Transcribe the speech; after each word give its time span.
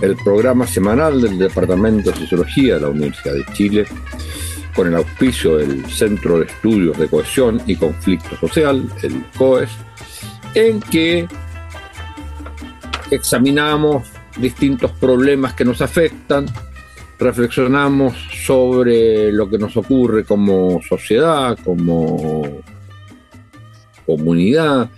el 0.00 0.16
programa 0.16 0.66
semanal 0.66 1.20
del 1.20 1.38
Departamento 1.38 2.10
de 2.10 2.16
Sociología 2.18 2.74
de 2.74 2.80
la 2.80 2.88
Universidad 2.88 3.34
de 3.34 3.44
Chile, 3.52 3.86
con 4.74 4.86
el 4.86 4.94
auspicio 4.94 5.56
del 5.56 5.84
Centro 5.86 6.38
de 6.38 6.46
Estudios 6.46 6.96
de 6.98 7.08
Cohesión 7.08 7.60
y 7.66 7.74
Conflicto 7.76 8.36
Social, 8.36 8.88
el 9.02 9.24
COES, 9.36 9.70
en 10.54 10.80
que 10.80 11.26
examinamos 13.10 14.08
distintos 14.36 14.92
problemas 14.92 15.54
que 15.54 15.64
nos 15.64 15.82
afectan, 15.82 16.46
reflexionamos 17.18 18.14
sobre 18.44 19.32
lo 19.32 19.50
que 19.50 19.58
nos 19.58 19.76
ocurre 19.76 20.24
como 20.24 20.80
sociedad, 20.88 21.58
como 21.64 22.62
comunidad, 24.06 24.90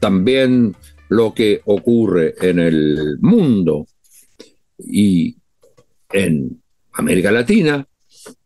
también 0.00 0.74
lo 1.08 1.32
que 1.32 1.60
ocurre 1.64 2.34
en 2.40 2.58
el 2.58 3.18
mundo 3.20 3.86
y 4.78 5.36
en 6.10 6.62
América 6.92 7.30
Latina 7.30 7.86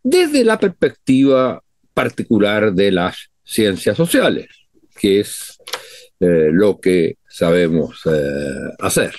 desde 0.02 0.44
la 0.44 0.58
perspectiva 0.58 1.62
particular 1.94 2.72
de 2.72 2.90
las 2.90 3.30
ciencias 3.44 3.96
sociales, 3.96 4.48
que 4.98 5.20
es 5.20 5.58
eh, 6.20 6.48
lo 6.50 6.80
que 6.80 7.18
sabemos 7.28 8.00
eh, 8.06 8.74
hacer. 8.78 9.14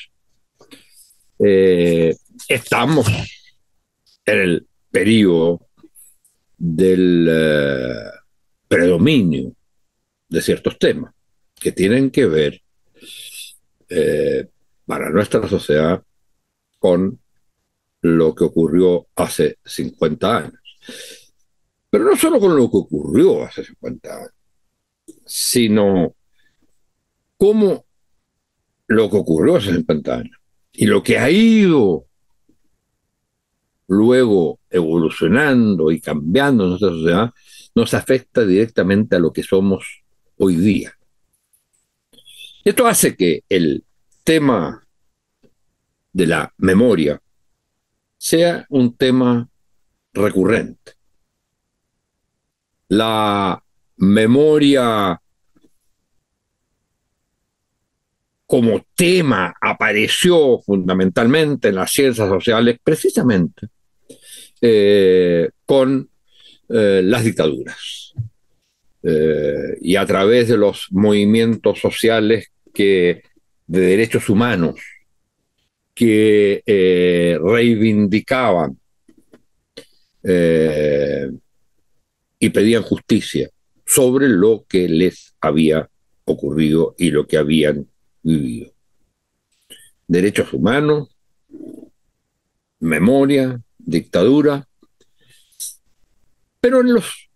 Eh, 1.40 2.16
estamos 2.48 3.08
en 4.26 4.40
el 4.40 4.68
periodo 4.90 5.68
del 6.58 7.30
predominio 8.68 9.54
de 10.30 10.42
ciertos 10.42 10.80
temas 10.80 11.14
que 11.60 11.72
tienen 11.72 12.10
que 12.10 12.26
ver 12.26 12.62
para 14.86 15.10
nuestra 15.10 15.48
sociedad 15.48 16.02
con 16.84 17.18
lo 18.02 18.36
que 18.36 18.44
ocurrió 18.44 19.08
hace 19.16 19.58
50 19.64 20.38
años. 20.38 20.60
Pero 21.90 22.04
no 22.04 22.18
solo 22.18 22.42
con 22.42 22.58
lo 22.58 22.70
que 22.70 22.76
ocurrió 22.76 23.46
hace 23.46 23.64
50 23.64 24.14
años, 24.14 24.34
sino 25.26 26.14
cómo 27.38 27.86
lo 28.88 29.10
que 29.10 29.16
ocurrió 29.16 29.56
hace 29.56 29.74
50 29.74 30.14
años 30.14 30.38
y 30.74 30.86
lo 30.88 31.02
que 31.02 31.18
ha 31.18 31.32
ido 31.32 32.06
luego 33.88 34.60
evolucionando 34.70 35.90
y 35.90 36.02
cambiando 36.02 36.66
en 36.66 36.70
nuestra 36.72 36.90
sociedad 36.90 37.32
nos 37.76 37.94
afecta 37.94 38.46
directamente 38.46 39.16
a 39.16 39.20
lo 39.20 39.32
que 39.32 39.44
somos 39.44 40.04
hoy 40.38 40.58
día. 40.58 40.92
Esto 42.66 42.86
hace 42.88 43.16
que 43.16 43.46
el 43.48 43.86
tema 44.26 44.83
de 46.14 46.28
la 46.28 46.54
memoria 46.58 47.20
sea 48.18 48.66
un 48.70 48.96
tema 48.96 49.50
recurrente. 50.14 50.94
La 52.88 53.62
memoria 53.98 55.20
como 58.46 58.86
tema 58.96 59.54
apareció 59.60 60.62
fundamentalmente 60.62 61.70
en 61.70 61.76
las 61.76 61.92
ciencias 61.92 62.30
sociales 62.30 62.78
precisamente 62.84 63.68
eh, 64.62 65.50
con 65.66 66.08
eh, 66.70 67.02
las 67.04 67.24
dictaduras 67.24 68.14
eh, 69.02 69.78
y 69.82 69.96
a 69.96 70.06
través 70.06 70.48
de 70.48 70.58
los 70.58 70.88
movimientos 70.92 71.80
sociales 71.80 72.52
que, 72.74 73.24
de 73.68 73.80
derechos 73.82 74.30
humanos 74.30 74.76
que 75.94 76.64
eh, 76.66 77.38
reivindicaban 77.42 78.80
eh, 80.24 81.30
y 82.40 82.50
pedían 82.50 82.84
justicia 82.84 83.50
sobre 83.86 84.28
lo 84.30 84.66
que 84.68 84.88
les 84.88 85.36
había 85.42 85.90
ocurrido 86.26 86.96
y 86.98 87.12
lo 87.12 87.28
que 87.28 87.38
habían 87.38 87.88
vivido. 88.22 88.74
Derechos 90.08 90.54
humanos, 90.54 91.16
memoria, 92.80 93.62
dictadura, 93.78 94.68
pero 96.60 96.82
en 96.82 96.94
los 96.94 97.30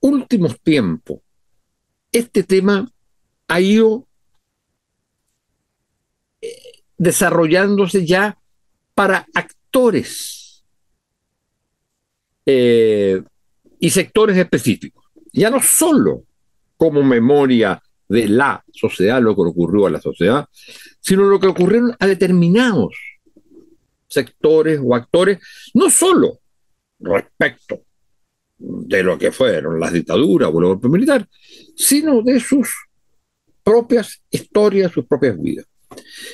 últimos 0.00 0.60
tiempos 0.60 1.20
este 2.12 2.42
tema 2.42 2.90
ha 3.46 3.60
ido 3.60 4.07
desarrollándose 6.98 8.04
ya 8.04 8.36
para 8.94 9.26
actores 9.32 10.64
eh, 12.44 13.22
y 13.78 13.90
sectores 13.90 14.36
específicos. 14.36 15.04
Ya 15.32 15.50
no 15.50 15.62
solo 15.62 16.24
como 16.76 17.02
memoria 17.02 17.80
de 18.08 18.28
la 18.28 18.64
sociedad, 18.72 19.22
lo 19.22 19.34
que 19.34 19.42
ocurrió 19.42 19.86
a 19.86 19.90
la 19.90 20.00
sociedad, 20.00 20.48
sino 21.00 21.24
lo 21.24 21.38
que 21.38 21.46
ocurrió 21.46 21.94
a 21.98 22.06
determinados 22.06 22.96
sectores 24.08 24.80
o 24.82 24.94
actores, 24.94 25.38
no 25.74 25.90
solo 25.90 26.40
respecto 26.98 27.82
de 28.58 29.02
lo 29.02 29.18
que 29.18 29.30
fueron 29.30 29.78
las 29.78 29.92
dictaduras 29.92 30.50
o 30.52 30.58
el 30.58 30.66
golpe 30.66 30.88
militar, 30.88 31.28
sino 31.76 32.22
de 32.22 32.40
sus 32.40 32.68
propias 33.62 34.22
historias, 34.30 34.90
sus 34.90 35.06
propias 35.06 35.40
vidas. 35.40 35.66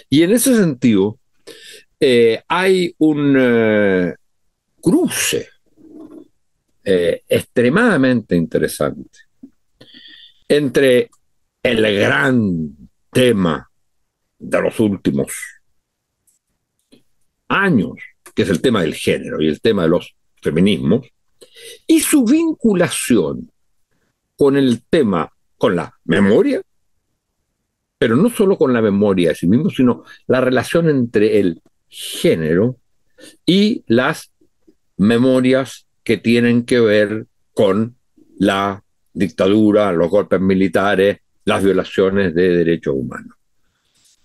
Y 0.09 0.23
en 0.23 0.33
ese 0.33 0.57
sentido, 0.57 1.19
eh, 1.99 2.43
hay 2.49 2.95
un 2.99 3.37
eh, 3.39 4.15
cruce 4.81 5.49
eh, 6.85 7.23
extremadamente 7.29 8.37
interesante 8.37 9.21
entre 10.49 11.11
el 11.63 11.81
gran 11.99 12.77
tema 13.11 13.71
de 14.39 14.61
los 14.61 14.79
últimos 14.81 15.33
años, 17.49 17.93
que 18.35 18.43
es 18.43 18.51
el 18.51 18.61
tema 18.61 18.83
del 18.83 18.95
género 18.95 19.41
y 19.41 19.49
el 19.49 19.61
tema 19.61 19.85
de 19.85 19.89
los 19.89 20.15
feminismos, 20.43 21.07
y 21.87 22.01
su 22.01 22.25
vinculación 22.25 23.51
con 24.37 24.57
el 24.57 24.83
tema, 24.85 25.33
con 25.57 25.77
la 25.77 25.95
memoria 26.05 26.61
pero 27.99 28.17
no 28.17 28.29
solo 28.31 28.57
con 28.57 28.73
la 28.73 28.83
memoria 28.83 29.31
de 29.31 29.35
sí 29.35 29.47
mismo, 29.47 29.71
sino 29.71 30.05
la 30.27 30.41
relación 30.41 30.89
entre 30.89 31.41
el 31.41 31.63
género 31.89 32.77
y 33.47 33.85
las 33.87 34.33
memorias 34.97 35.87
que 36.03 36.17
tienen 36.17 36.65
que 36.65 36.81
ver 36.81 37.27
con 37.53 37.97
la 38.39 38.83
dictadura, 39.13 39.93
los 39.93 40.11
golpes 40.11 40.41
militares, 40.41 41.19
las 41.45 41.63
violaciones 41.63 42.35
de 42.35 42.57
derechos 42.57 42.95
humanos. 42.97 43.37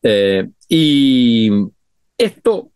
Eh, 0.02 0.50
y 0.68 1.52
esto 2.18 2.72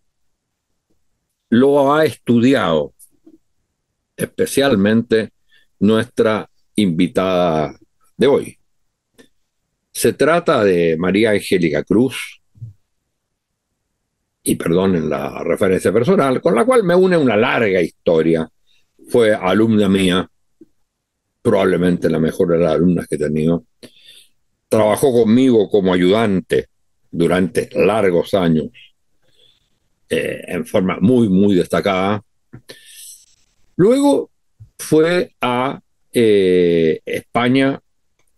lo 1.49 1.93
ha 1.93 2.05
estudiado 2.05 2.93
especialmente 4.15 5.31
nuestra 5.79 6.49
invitada 6.75 7.77
de 8.17 8.27
hoy, 8.27 8.57
se 9.93 10.13
trata 10.13 10.63
de 10.63 10.97
María 10.97 11.31
Angélica 11.31 11.83
Cruz, 11.83 12.41
y 14.43 14.55
perdonen 14.55 15.09
la 15.09 15.41
referencia 15.43 15.91
personal, 15.93 16.41
con 16.41 16.53
la 16.53 16.65
cual 16.65 16.83
me 16.83 16.93
une 16.93 17.15
una 17.15 17.37
larga 17.37 17.81
historia. 17.81 18.47
Fue 19.07 19.33
alumna 19.33 19.87
mía, 19.87 20.29
probablemente 21.41 22.09
la 22.09 22.19
mejor 22.19 22.49
de 22.49 22.59
las 22.59 22.73
alumnas 22.73 23.07
que 23.07 23.15
he 23.15 23.19
tenido. 23.19 23.63
Trabajó 24.67 25.13
conmigo 25.13 25.69
como 25.69 25.93
ayudante 25.93 26.67
durante 27.09 27.69
largos 27.73 28.33
años, 28.33 28.69
eh, 30.09 30.41
en 30.47 30.65
forma 30.65 30.97
muy, 30.99 31.29
muy 31.29 31.55
destacada. 31.55 32.21
Luego 33.77 34.29
fue 34.77 35.31
a 35.39 35.79
eh, 36.11 36.99
España 37.05 37.79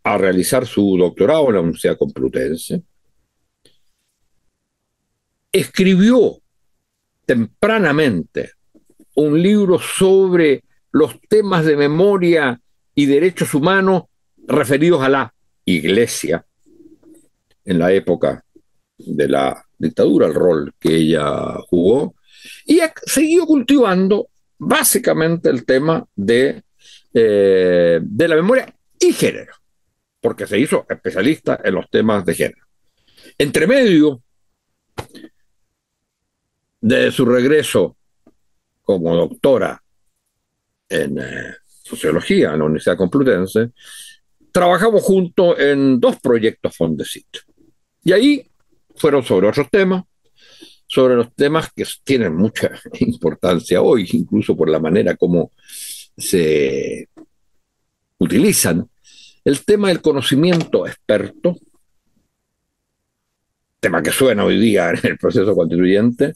a 0.06 0.20
realizar 0.20 0.68
su 0.68 0.98
doctorado 0.98 1.48
en 1.48 1.56
la 1.56 1.62
Universidad 1.62 1.98
Complutense, 1.98 2.84
escribió 5.52 6.38
tempranamente 7.26 8.52
un 9.16 9.42
libro 9.42 9.80
sobre 9.80 10.64
los 10.92 11.20
temas 11.28 11.66
de 11.66 11.76
memoria 11.76 12.62
y 12.94 13.08
derechos 13.08 13.56
humanos 13.56 14.04
referidos 14.48 15.02
a 15.02 15.10
la 15.10 15.34
iglesia 15.66 16.46
en 17.64 17.80
la 17.80 17.92
época 17.92 18.46
de 18.98 19.28
la 19.28 19.66
dictadura, 19.76 20.28
el 20.28 20.36
rol 20.36 20.76
que 20.80 20.98
ella 20.98 21.56
jugó, 21.68 22.14
y 22.68 22.80
seguido 23.08 23.48
cultivando 23.48 24.28
básicamente 24.60 25.50
el 25.50 25.66
tema 25.66 26.06
de, 26.16 26.62
eh, 27.12 28.00
de 28.04 28.28
la 28.28 28.36
memoria 28.36 28.72
y 29.00 29.12
género, 29.14 29.56
porque 30.26 30.48
se 30.48 30.58
hizo 30.58 30.88
especialista 30.90 31.62
en 31.64 31.76
los 31.76 31.88
temas 31.88 32.26
de 32.26 32.34
género. 32.34 32.66
Entre 33.38 33.68
medio 33.68 34.24
de 36.82 37.12
su 37.12 37.26
regreso 37.26 37.96
como 38.82 39.16
doctora 39.16 39.80
en 40.90 41.20
eh, 41.20 41.54
sociología 41.62 42.54
en 42.54 42.58
la 42.58 42.66
Universidad 42.66 42.98
Complutense, 42.98 43.70
trabajamos 44.52 45.04
juntos 45.04 45.60
en 45.60 46.00
dos 46.00 46.20
proyectos 46.20 46.76
Fondesit. 46.76 47.28
Y 48.04 48.12
ahí 48.12 48.50
fueron 48.96 49.24
sobre 49.24 49.48
otros 49.48 49.70
temas, 49.70 50.06
sobre 50.88 51.18
los 51.18 51.36
temas 51.36 51.72
que 51.72 51.86
tienen 52.04 52.36
mucha 52.36 52.72
importancia 53.02 53.80
hoy, 53.80 54.10
incluso 54.14 54.58
por 54.58 54.72
la 54.72 54.80
manera 54.80 55.16
como 55.16 55.52
se 56.18 57.10
utilizan. 58.18 58.90
El 59.46 59.64
tema 59.64 59.90
del 59.90 60.02
conocimiento 60.02 60.88
experto, 60.88 61.56
tema 63.80 64.02
que 64.02 64.10
suena 64.10 64.44
hoy 64.44 64.60
día 64.60 64.90
en 64.90 65.00
el 65.04 65.18
proceso 65.20 65.56
constituyente, 65.56 66.34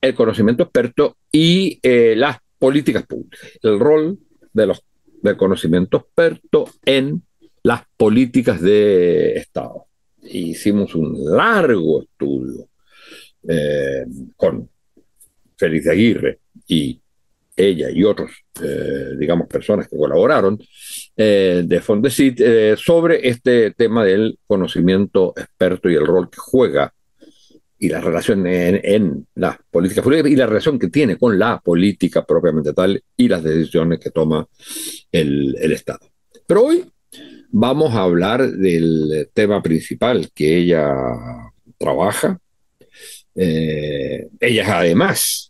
el 0.00 0.14
conocimiento 0.14 0.64
experto 0.64 1.16
y 1.30 1.78
eh, 1.80 2.14
las 2.16 2.38
políticas 2.58 3.06
públicas, 3.06 3.40
el 3.62 3.78
rol 3.78 4.18
de 4.52 4.66
los, 4.66 4.82
del 5.22 5.36
conocimiento 5.36 5.98
experto 5.98 6.68
en 6.84 7.22
las 7.62 7.82
políticas 7.96 8.60
de 8.60 9.34
Estado. 9.34 9.86
Hicimos 10.22 10.96
un 10.96 11.24
largo 11.24 12.02
estudio 12.02 12.68
eh, 13.48 14.04
con 14.36 14.68
Félix 15.56 15.84
de 15.84 15.92
Aguirre 15.92 16.38
y 16.66 17.00
ella 17.58 17.90
y 17.90 18.04
otros, 18.04 18.30
eh, 18.62 19.16
digamos, 19.18 19.48
personas 19.48 19.88
que 19.88 19.96
colaboraron 19.96 20.58
eh, 21.16 21.62
de 21.66 21.80
Fondesit 21.80 22.40
sobre 22.76 23.28
este 23.28 23.72
tema 23.72 24.04
del 24.04 24.38
conocimiento 24.46 25.34
experto 25.36 25.90
y 25.90 25.94
el 25.94 26.06
rol 26.06 26.30
que 26.30 26.38
juega 26.38 26.92
y 27.80 27.88
la 27.88 28.00
relación 28.00 28.46
en, 28.46 29.26
políticas 29.70 30.02
públicas 30.02 30.30
y 30.30 30.36
la 30.36 30.46
relación 30.46 30.78
que 30.78 30.88
tiene 30.88 31.16
con 31.16 31.38
la 31.38 31.60
política 31.60 32.24
propiamente 32.24 32.72
tal 32.72 33.00
y 33.16 33.28
las 33.28 33.42
decisiones 33.42 34.00
que 34.00 34.10
toma 34.10 34.46
el, 35.12 35.56
el 35.60 35.72
Estado. 35.72 36.10
Pero 36.46 36.64
hoy 36.64 36.84
vamos 37.50 37.94
a 37.94 38.02
hablar 38.02 38.50
del 38.50 39.30
tema 39.32 39.62
principal 39.62 40.30
que 40.34 40.58
ella 40.58 40.92
trabaja. 41.78 42.38
Eh, 43.34 44.28
ella 44.40 44.62
es 44.62 44.68
además 44.68 45.47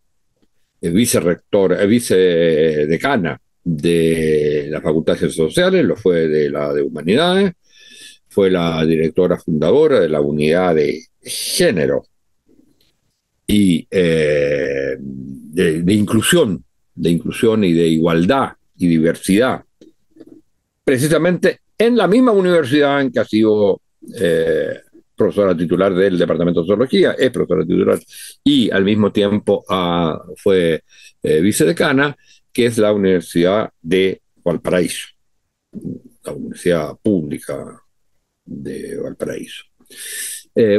vicerrectora, 0.80 1.84
vicedecana 1.84 3.40
de 3.64 4.66
la 4.70 4.80
Facultad 4.80 5.14
de 5.14 5.18
Ciencias 5.18 5.48
Sociales, 5.48 5.84
lo 5.84 5.96
fue 5.96 6.28
de 6.28 6.50
la 6.50 6.72
de 6.72 6.82
Humanidades, 6.82 7.52
fue 8.28 8.50
la 8.50 8.84
directora 8.84 9.38
fundadora 9.38 10.00
de 10.00 10.08
la 10.08 10.20
unidad 10.20 10.74
de 10.74 11.02
género 11.22 12.04
y 13.46 13.86
eh, 13.90 14.96
de, 14.98 15.92
inclusión, 15.92 16.64
de 16.94 17.10
inclusión 17.10 17.64
y 17.64 17.72
de 17.72 17.88
igualdad 17.88 18.52
y 18.76 18.86
diversidad, 18.86 19.64
precisamente 20.84 21.60
en 21.76 21.96
la 21.96 22.06
misma 22.06 22.32
universidad 22.32 23.00
en 23.00 23.10
que 23.10 23.20
ha 23.20 23.24
sido 23.24 23.80
eh, 24.20 24.80
profesora 25.18 25.56
titular 25.56 25.94
del 25.94 26.16
Departamento 26.16 26.60
de 26.60 26.66
Sociología, 26.66 27.12
es 27.12 27.30
profesora 27.30 27.66
titular 27.66 27.98
y 28.44 28.70
al 28.70 28.84
mismo 28.84 29.12
tiempo 29.12 29.64
ah, 29.68 30.18
fue 30.36 30.84
eh, 31.22 31.40
vicedecana, 31.40 32.16
que 32.52 32.66
es 32.66 32.78
la 32.78 32.92
Universidad 32.92 33.70
de 33.82 34.22
Valparaíso, 34.42 35.08
la 36.24 36.32
Universidad 36.32 36.96
Pública 37.02 37.82
de 38.44 38.98
Valparaíso. 38.98 39.64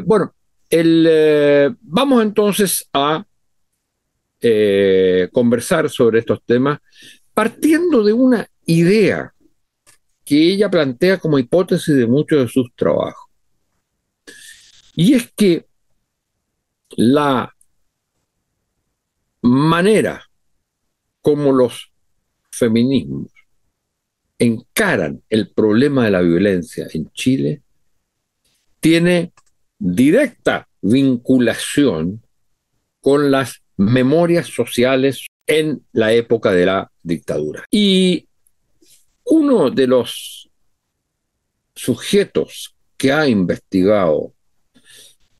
bueno, 0.05 0.33
el, 0.69 1.05
eh, 1.09 1.69
vamos 1.81 2.21
entonces 2.21 2.87
a 2.93 3.25
eh, 4.41 5.27
conversar 5.31 5.89
sobre 5.89 6.19
estos 6.19 6.43
temas 6.45 6.79
partiendo 7.33 8.03
de 8.03 8.13
una 8.13 8.47
idea 8.65 9.33
que 10.23 10.53
ella 10.53 10.69
plantea 10.69 11.17
como 11.17 11.39
hipótesis 11.39 11.95
de 11.95 12.05
muchos 12.05 12.39
de 12.41 12.47
sus 12.47 12.71
trabajos. 12.75 13.28
Y 14.99 15.13
es 15.13 15.31
que 15.31 15.65
la 16.97 17.55
manera 19.41 20.29
como 21.21 21.53
los 21.53 21.93
feminismos 22.51 23.31
encaran 24.37 25.23
el 25.29 25.51
problema 25.51 26.03
de 26.03 26.11
la 26.11 26.19
violencia 26.19 26.85
en 26.93 27.09
Chile 27.13 27.61
tiene 28.81 29.31
directa 29.77 30.67
vinculación 30.81 32.21
con 32.99 33.31
las 33.31 33.61
memorias 33.77 34.47
sociales 34.47 35.27
en 35.47 35.81
la 35.93 36.11
época 36.11 36.51
de 36.51 36.65
la 36.65 36.91
dictadura. 37.03 37.63
Y 37.71 38.27
uno 39.23 39.69
de 39.69 39.87
los 39.87 40.49
sujetos 41.73 42.75
que 42.97 43.13
ha 43.13 43.29
investigado 43.29 44.33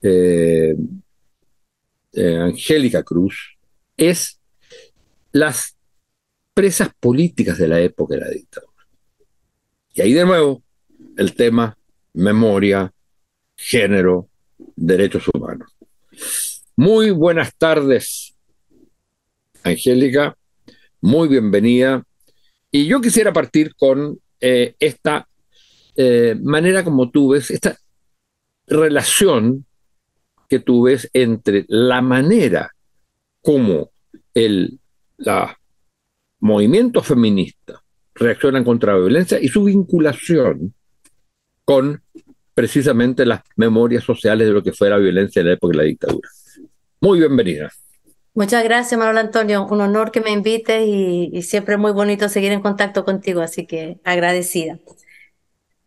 eh, 0.02 0.76
eh, 2.14 2.38
Angélica 2.38 3.04
Cruz 3.04 3.58
es 3.98 4.40
las 5.32 5.76
presas 6.54 6.90
políticas 7.00 7.58
de 7.58 7.68
la 7.68 7.80
época 7.80 8.16
de 8.16 8.22
la 8.22 8.30
dictadura. 8.30 8.88
Y 9.94 10.02
ahí 10.02 10.14
de 10.14 10.26
nuevo 10.26 10.64
el 11.18 11.36
tema 11.36 11.78
memoria, 12.14 12.94
género, 13.56 14.30
derechos 14.76 15.26
humanos. 15.34 15.72
Muy 16.76 17.12
buenas 17.12 17.56
tardes, 17.56 18.36
Angélica, 19.64 20.38
muy 21.02 21.28
bienvenida. 21.28 22.04
Y 22.72 22.88
yo 22.88 23.02
quisiera 23.02 23.34
partir 23.34 23.76
con 23.76 24.20
eh, 24.40 24.76
esta 24.80 25.28
manera 26.42 26.86
como 26.86 27.12
tú 27.12 27.34
ves, 27.34 27.52
esta 27.52 27.78
relación 28.68 29.66
que 30.50 30.60
tú 30.60 30.84
ves 30.84 31.10
entre 31.14 31.66
la 31.68 32.02
manera 32.02 32.72
como 33.42 33.92
el 34.34 34.80
la 35.18 35.58
movimiento 36.40 37.04
feminista 37.04 37.82
reaccionan 38.16 38.64
contra 38.64 38.94
la 38.94 39.00
violencia 39.00 39.40
y 39.40 39.50
su 39.50 39.66
vinculación 39.66 40.74
con 41.66 42.02
precisamente 42.54 43.26
las 43.26 43.42
memorias 43.56 44.04
sociales 44.04 44.48
de 44.48 44.54
lo 44.54 44.64
que 44.64 44.74
fue 44.74 44.90
la 44.90 44.98
violencia 44.98 45.40
en 45.40 45.48
la 45.48 45.54
época 45.54 45.72
de 45.72 45.78
la 45.78 45.84
dictadura. 45.84 46.30
Muy 47.00 47.20
bienvenida. 47.20 47.70
Muchas 48.34 48.64
gracias, 48.64 48.98
Manuel 48.98 49.18
Antonio. 49.18 49.66
Un 49.66 49.82
honor 49.82 50.12
que 50.12 50.22
me 50.22 50.32
invites 50.32 50.82
y, 50.86 51.42
siempre 51.42 51.76
es 51.76 51.80
muy 51.80 51.92
bonito 51.92 52.28
seguir 52.30 52.52
en 52.52 52.62
contacto 52.62 53.06
contigo, 53.06 53.42
así 53.42 53.66
que 53.66 54.00
agradecida. 54.04 54.80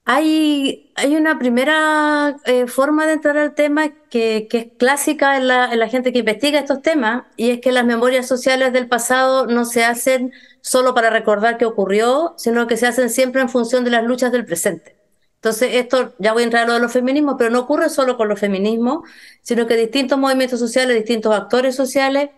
Hay, 0.05 0.93
una 1.17 1.39
primera 1.39 2.37
eh, 2.45 2.67
forma 2.67 3.07
de 3.07 3.13
entrar 3.13 3.39
al 3.39 3.55
tema 3.55 3.91
que, 4.11 4.49
que 4.51 4.59
es 4.59 4.67
clásica 4.77 5.37
en 5.37 5.47
la, 5.47 5.73
en 5.73 5.79
la, 5.79 5.89
gente 5.89 6.13
que 6.13 6.19
investiga 6.19 6.59
estos 6.59 6.83
temas 6.83 7.25
y 7.37 7.51
es 7.51 7.61
que 7.61 7.71
las 7.71 7.85
memorias 7.85 8.27
sociales 8.27 8.73
del 8.73 8.89
pasado 8.89 9.47
no 9.47 9.65
se 9.65 9.85
hacen 9.85 10.33
solo 10.61 10.93
para 10.95 11.11
recordar 11.11 11.57
qué 11.57 11.67
ocurrió, 11.67 12.35
sino 12.37 12.67
que 12.67 12.77
se 12.77 12.89
hacen 12.89 13.11
siempre 13.11 13.43
en 13.43 13.49
función 13.49 13.85
de 13.85 13.91
las 13.93 14.03
luchas 14.05 14.33
del 14.33 14.45
presente. 14.45 14.97
Entonces, 15.37 15.71
esto 15.75 16.15
ya 16.19 16.33
voy 16.33 16.43
a 16.43 16.45
entrar 16.45 16.65
a 16.65 16.67
lo 16.69 16.75
de 16.75 16.81
los 16.81 16.93
feminismos, 16.93 17.35
pero 17.39 17.51
no 17.51 17.61
ocurre 17.61 17.89
solo 17.89 18.17
con 18.17 18.29
los 18.29 18.39
feminismos, 18.39 19.09
sino 19.43 19.67
que 19.67 19.77
distintos 19.77 20.19
movimientos 20.19 20.61
sociales, 20.61 20.97
distintos 20.97 21.35
actores 21.35 21.75
sociales 21.75 22.31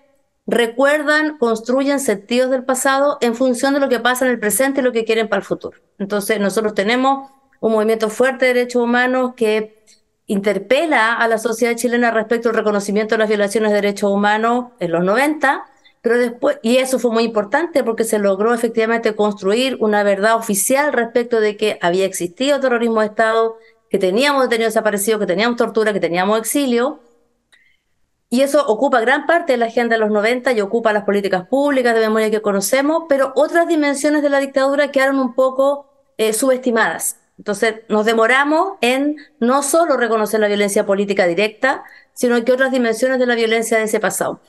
recuerdan, 0.47 1.39
construyen 1.39 2.01
sentidos 2.01 2.51
del 2.51 2.65
pasado 2.65 3.19
en 3.21 3.35
función 3.35 3.75
de 3.75 3.81
lo 3.81 3.89
que 3.89 4.01
pasa 4.01 4.25
en 4.27 4.33
el 4.33 4.41
presente 4.41 4.81
y 4.81 4.85
lo 4.85 4.93
que 4.93 5.05
quieren 5.05 5.29
para 5.29 5.41
el 5.41 5.47
futuro. 5.47 5.79
Entonces, 5.99 6.41
nosotros 6.41 6.75
tenemos 6.75 7.31
un 7.65 7.73
movimiento 7.73 8.11
fuerte 8.11 8.45
de 8.45 8.53
derechos 8.53 8.83
humanos 8.83 9.33
que 9.35 9.83
interpela 10.27 11.15
a 11.15 11.27
la 11.29 11.39
sociedad 11.39 11.75
chilena 11.75 12.11
respecto 12.11 12.51
al 12.51 12.57
reconocimiento 12.57 13.15
de 13.15 13.21
las 13.21 13.29
violaciones 13.29 13.71
de 13.71 13.77
derechos 13.77 14.11
humanos 14.11 14.73
en 14.81 14.93
los 14.93 15.03
90, 15.03 15.65
pero 16.03 16.19
después, 16.19 16.59
y 16.61 16.77
eso 16.77 16.99
fue 16.99 17.11
muy 17.11 17.25
importante 17.25 17.83
porque 17.83 18.05
se 18.05 18.19
logró 18.19 18.53
efectivamente 18.53 19.17
construir 19.17 19.79
una 19.81 20.03
verdad 20.03 20.37
oficial 20.37 20.93
respecto 20.93 21.41
de 21.41 21.57
que 21.57 21.79
había 21.81 22.05
existido 22.05 22.61
terrorismo 22.61 23.01
de 23.01 23.07
Estado, 23.07 23.57
que 23.89 23.99
teníamos 23.99 24.43
detenidos 24.43 24.75
desaparecidos, 24.75 25.21
que 25.21 25.27
teníamos 25.27 25.57
tortura, 25.57 25.95
que 25.95 26.01
teníamos 26.01 26.39
exilio. 26.39 27.01
y 28.29 28.43
eso 28.43 28.67
ocupa 28.67 29.01
gran 29.01 29.25
parte 29.27 29.53
de 29.53 29.59
la 29.59 29.67
agenda 29.67 29.95
de 29.95 30.01
los 30.01 30.11
90 30.11 30.53
y 30.53 30.61
ocupa 30.61 30.93
las 30.93 31.05
políticas 31.05 31.47
públicas 31.49 31.95
de 31.95 32.01
memoria 32.01 32.31
que 32.31 32.43
conocemos, 32.43 33.05
pero 33.09 33.33
otras 33.37 33.67
dimensiones 33.69 34.23
de 34.23 34.29
la 34.29 34.41
dictadura 34.41 34.93
quedaron 34.93 35.19
un 35.19 35.35
poco 35.35 35.87
eh, 36.19 36.35
subestimadas. 36.35 37.24
Entonces 37.39 37.77
nos 37.89 38.05
demoramos 38.05 38.75
en 38.81 39.17
no 39.41 39.63
solo 39.63 39.97
reconocer 39.97 40.41
la 40.41 40.49
violencia 40.49 40.87
política 40.87 41.27
directa, 41.27 41.85
sino 42.13 42.43
que 42.45 42.53
otras 42.53 42.71
dimensiones 42.71 43.19
de 43.19 43.27
la 43.27 43.35
violencia 43.35 43.79
de 43.79 43.85
ese 43.85 44.01
pasado. 44.01 44.41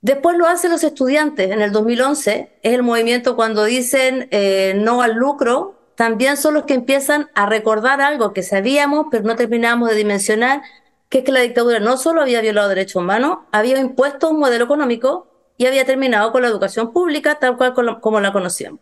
Después 0.00 0.36
lo 0.36 0.46
hacen 0.46 0.70
los 0.70 0.84
estudiantes. 0.84 1.50
En 1.50 1.62
el 1.62 1.72
2011 1.72 2.58
es 2.62 2.74
el 2.74 2.82
movimiento 2.82 3.36
cuando 3.36 3.64
dicen 3.64 4.28
eh, 4.32 4.74
no 4.76 5.00
al 5.00 5.14
lucro, 5.14 5.80
también 5.94 6.36
son 6.36 6.54
los 6.54 6.64
que 6.64 6.74
empiezan 6.74 7.30
a 7.34 7.46
recordar 7.46 8.00
algo 8.00 8.32
que 8.32 8.42
sabíamos, 8.42 9.06
pero 9.10 9.24
no 9.24 9.36
terminamos 9.36 9.88
de 9.88 9.94
dimensionar, 9.94 10.62
que 11.08 11.18
es 11.18 11.24
que 11.24 11.32
la 11.32 11.40
dictadura 11.40 11.78
no 11.78 11.96
solo 11.96 12.20
había 12.20 12.40
violado 12.40 12.68
derechos 12.68 12.96
humanos, 12.96 13.38
había 13.52 13.78
impuesto 13.78 14.28
un 14.28 14.40
modelo 14.40 14.64
económico 14.64 15.28
y 15.56 15.66
había 15.66 15.84
terminado 15.84 16.32
con 16.32 16.42
la 16.42 16.48
educación 16.48 16.92
pública 16.92 17.36
tal 17.36 17.56
cual 17.56 18.00
como 18.00 18.20
la 18.20 18.32
conocíamos. 18.32 18.80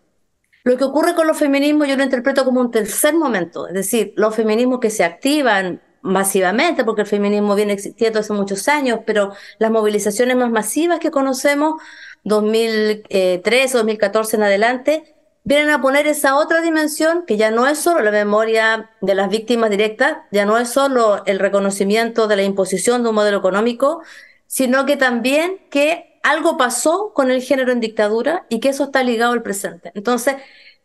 Lo 0.65 0.77
que 0.77 0.85
ocurre 0.85 1.15
con 1.15 1.27
los 1.27 1.37
feminismos 1.37 1.89
yo 1.89 1.97
lo 1.97 2.05
interpreto 2.05 2.45
como 2.45 2.61
un 2.61 2.71
tercer 2.71 3.15
momento, 3.15 3.67
es 3.67 3.75
decir, 3.75 4.13
los 4.17 4.35
feminismos 4.35 4.79
que 4.81 4.91
se 4.91 5.05
activan 5.05 5.83
masivamente, 6.03 6.85
porque 6.85 7.03
el 7.03 7.07
feminismo 7.07 7.55
viene 7.55 7.73
existiendo 7.73 8.21
hace 8.21 8.33
muchos 8.33 8.69
años, 8.69 9.01
pero 9.07 9.33
las 9.59 9.71
movilizaciones 9.71 10.37
más 10.37 10.51
masivas 10.51 10.99
que 10.99 11.11
conocemos, 11.11 11.81
2013, 12.25 13.77
2014 13.77 14.37
en 14.37 14.43
adelante, 14.43 15.15
vienen 15.45 15.71
a 15.71 15.81
poner 15.81 16.07
esa 16.07 16.37
otra 16.37 16.61
dimensión 16.61 17.25
que 17.27 17.37
ya 17.37 17.51
no 17.51 17.67
es 17.67 17.79
solo 17.79 18.01
la 18.01 18.11
memoria 18.11 18.91
de 19.01 19.15
las 19.15 19.29
víctimas 19.29 19.71
directas, 19.71 20.19
ya 20.31 20.45
no 20.45 20.59
es 20.59 20.69
solo 20.69 21.23
el 21.27 21.39
reconocimiento 21.39 22.29
de 22.29 22.37
la 22.37 22.43
imposición 22.43 23.03
de 23.03 23.09
un 23.09 23.15
modelo 23.17 23.39
económico, 23.39 24.03
sino 24.47 24.87
que 24.87 24.97
también 24.97 25.61
que 25.71 26.12
algo 26.23 26.57
pasó 26.57 27.13
con 27.15 27.31
el 27.31 27.43
género 27.43 27.73
en 27.73 27.81
dictadura 27.81 28.47
y 28.49 28.61
que 28.61 28.71
eso 28.71 28.85
está 28.85 29.03
ligado 29.03 29.33
al 29.33 29.43
presente. 29.43 29.93
Entonces, 29.95 30.37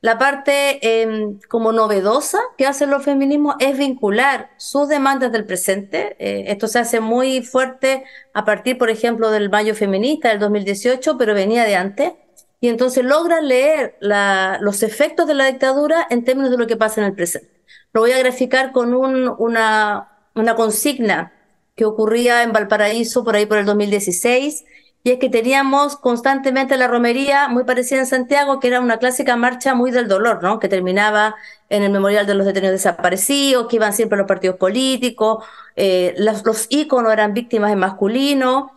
la 0.01 0.20
parte 0.20 1.01
em, 1.01 1.39
como 1.50 1.72
novedosa 1.72 2.39
que 2.58 2.67
hacen 2.67 2.91
los 2.91 3.03
feminismos 3.03 3.56
es 3.60 3.77
vincular 3.77 4.51
sus 4.58 4.88
demandas 4.88 5.32
del 5.32 5.46
presente. 5.46 6.15
Eh, 6.20 6.51
esto 6.51 6.67
se 6.67 6.79
hace 6.79 7.00
muy 7.00 7.41
fuerte 7.41 8.03
a 8.34 8.46
partir, 8.46 8.77
por 8.77 8.89
ejemplo, 8.91 9.32
del 9.32 9.50
Mayo 9.50 9.74
Feminista 9.74 10.29
del 10.29 10.39
2018, 10.39 11.17
pero 11.17 11.34
venía 11.34 11.63
de 11.63 11.75
antes. 11.75 12.13
Y 12.60 12.70
entonces 12.70 13.03
logran 13.03 13.48
leer 13.48 13.98
los 14.00 14.84
efectos 14.84 15.27
de 15.27 15.36
la 15.36 15.46
dictadura 15.46 16.08
en 16.10 16.24
términos 16.24 16.51
de 16.51 16.58
lo 16.58 16.67
que 16.67 16.75
pasa 16.75 17.01
en 17.01 17.08
el 17.08 17.13
presente. 17.13 17.50
Lo 17.94 18.01
voy 18.01 18.12
a 18.12 18.20
graficar 18.20 18.72
con 18.72 18.94
una, 18.94 20.10
una 20.36 20.56
consigna 20.56 21.34
que 21.75 21.86
ocurría 21.86 22.44
en 22.44 22.53
Valparaíso 22.53 23.24
por 23.24 23.36
ahí 23.36 23.46
por 23.46 23.60
el 23.60 23.65
2016 23.65 24.65
y 25.07 25.11
es 25.11 25.19
que 25.19 25.29
teníamos 25.29 25.95
constantemente 25.95 26.75
la 26.75 26.89
romería 26.89 27.47
muy 27.47 27.63
parecida 27.63 27.99
en 27.99 28.05
Santiago, 28.05 28.59
que 28.59 28.67
era 28.67 28.81
una 28.81 28.97
clásica 28.97 29.37
marcha 29.37 29.73
muy 29.73 29.89
del 29.89 30.09
dolor, 30.09 30.43
¿no? 30.43 30.59
Que 30.59 30.67
terminaba 30.67 31.33
en 31.69 31.83
el 31.83 31.93
memorial 31.93 32.27
de 32.27 32.33
los 32.33 32.45
detenidos 32.45 32.73
desaparecidos, 32.73 33.67
que 33.67 33.77
iban 33.77 33.93
siempre 33.93 34.17
los 34.17 34.27
partidos 34.27 34.57
políticos, 34.57 35.45
eh, 35.77 36.13
los, 36.17 36.45
los 36.45 36.67
íconos 36.69 37.13
eran 37.13 37.33
víctimas 37.33 37.71
en 37.71 37.79
masculino, 37.79 38.73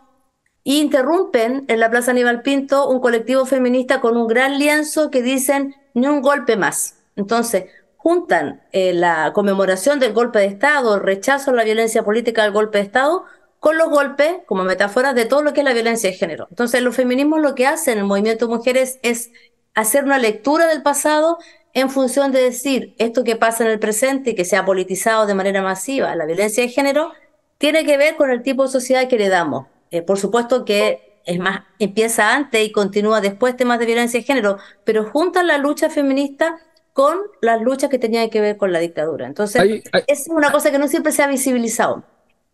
y 0.62 0.80
interrumpen 0.80 1.64
en 1.66 1.80
la 1.80 1.90
Plaza 1.90 2.12
Aníbal 2.12 2.42
Pinto 2.42 2.88
un 2.88 3.00
colectivo 3.00 3.44
feminista 3.44 4.00
con 4.00 4.16
un 4.16 4.28
gran 4.28 4.56
lienzo 4.56 5.10
que 5.10 5.22
dicen 5.22 5.74
ni 5.94 6.06
un 6.06 6.22
golpe 6.22 6.56
más. 6.56 6.94
Entonces, 7.16 7.64
juntan 7.96 8.62
eh, 8.70 8.92
la 8.92 9.32
conmemoración 9.32 9.98
del 9.98 10.12
golpe 10.12 10.38
de 10.38 10.46
Estado, 10.46 10.94
el 10.94 11.02
rechazo 11.02 11.50
a 11.50 11.54
la 11.54 11.64
violencia 11.64 12.04
política 12.04 12.44
del 12.44 12.52
golpe 12.52 12.78
de 12.78 12.84
Estado, 12.84 13.24
con 13.60 13.76
los 13.76 13.90
golpes 13.90 14.38
como 14.46 14.64
metáforas 14.64 15.14
de 15.14 15.26
todo 15.26 15.42
lo 15.42 15.52
que 15.52 15.60
es 15.60 15.64
la 15.64 15.74
violencia 15.74 16.10
de 16.10 16.16
género. 16.16 16.48
Entonces, 16.50 16.82
los 16.82 16.96
feminismos 16.96 17.40
lo 17.40 17.54
que 17.54 17.66
hacen 17.66 17.92
en 17.92 17.98
el 18.00 18.04
movimiento 18.06 18.46
de 18.46 18.56
mujeres 18.56 18.98
es 19.02 19.30
hacer 19.74 20.04
una 20.04 20.18
lectura 20.18 20.66
del 20.66 20.82
pasado 20.82 21.38
en 21.74 21.90
función 21.90 22.32
de 22.32 22.42
decir 22.42 22.94
esto 22.98 23.22
que 23.22 23.36
pasa 23.36 23.64
en 23.64 23.70
el 23.70 23.78
presente 23.78 24.30
y 24.30 24.34
que 24.34 24.44
se 24.44 24.56
ha 24.56 24.64
politizado 24.64 25.26
de 25.26 25.34
manera 25.34 25.62
masiva, 25.62 26.16
la 26.16 26.26
violencia 26.26 26.64
de 26.64 26.70
género, 26.70 27.12
tiene 27.58 27.84
que 27.84 27.96
ver 27.96 28.16
con 28.16 28.30
el 28.30 28.42
tipo 28.42 28.64
de 28.64 28.70
sociedad 28.70 29.06
que 29.08 29.16
heredamos. 29.16 29.66
Eh, 29.90 30.02
por 30.02 30.18
supuesto 30.18 30.64
que 30.64 31.20
es 31.26 31.38
más, 31.38 31.60
empieza 31.78 32.34
antes 32.34 32.66
y 32.66 32.72
continúa 32.72 33.20
después 33.20 33.56
temas 33.56 33.78
de 33.78 33.86
violencia 33.86 34.18
de 34.18 34.24
género, 34.24 34.56
pero 34.84 35.04
juntan 35.10 35.46
la 35.46 35.58
lucha 35.58 35.90
feminista 35.90 36.58
con 36.94 37.18
las 37.42 37.60
luchas 37.60 37.90
que 37.90 37.98
tenían 37.98 38.30
que 38.30 38.40
ver 38.40 38.56
con 38.56 38.72
la 38.72 38.78
dictadura. 38.78 39.26
Entonces, 39.26 39.82
es 40.06 40.26
una 40.28 40.50
cosa 40.50 40.70
que 40.70 40.78
no 40.78 40.88
siempre 40.88 41.12
se 41.12 41.22
ha 41.22 41.26
visibilizado. 41.26 42.02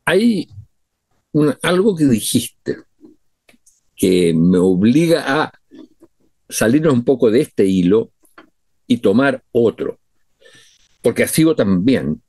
Hay 0.04 0.48
algo 1.62 1.96
que 1.96 2.04
dijiste 2.04 2.78
que 3.94 4.34
me 4.34 4.58
obliga 4.58 5.42
a 5.42 5.52
salirnos 6.48 6.92
un 6.92 7.04
poco 7.04 7.30
de 7.30 7.40
este 7.40 7.64
hilo 7.64 8.12
y 8.86 8.98
tomar 8.98 9.42
otro, 9.52 9.98
porque 11.02 11.24
ha 11.24 11.28
sido 11.28 11.56
también, 11.56 12.22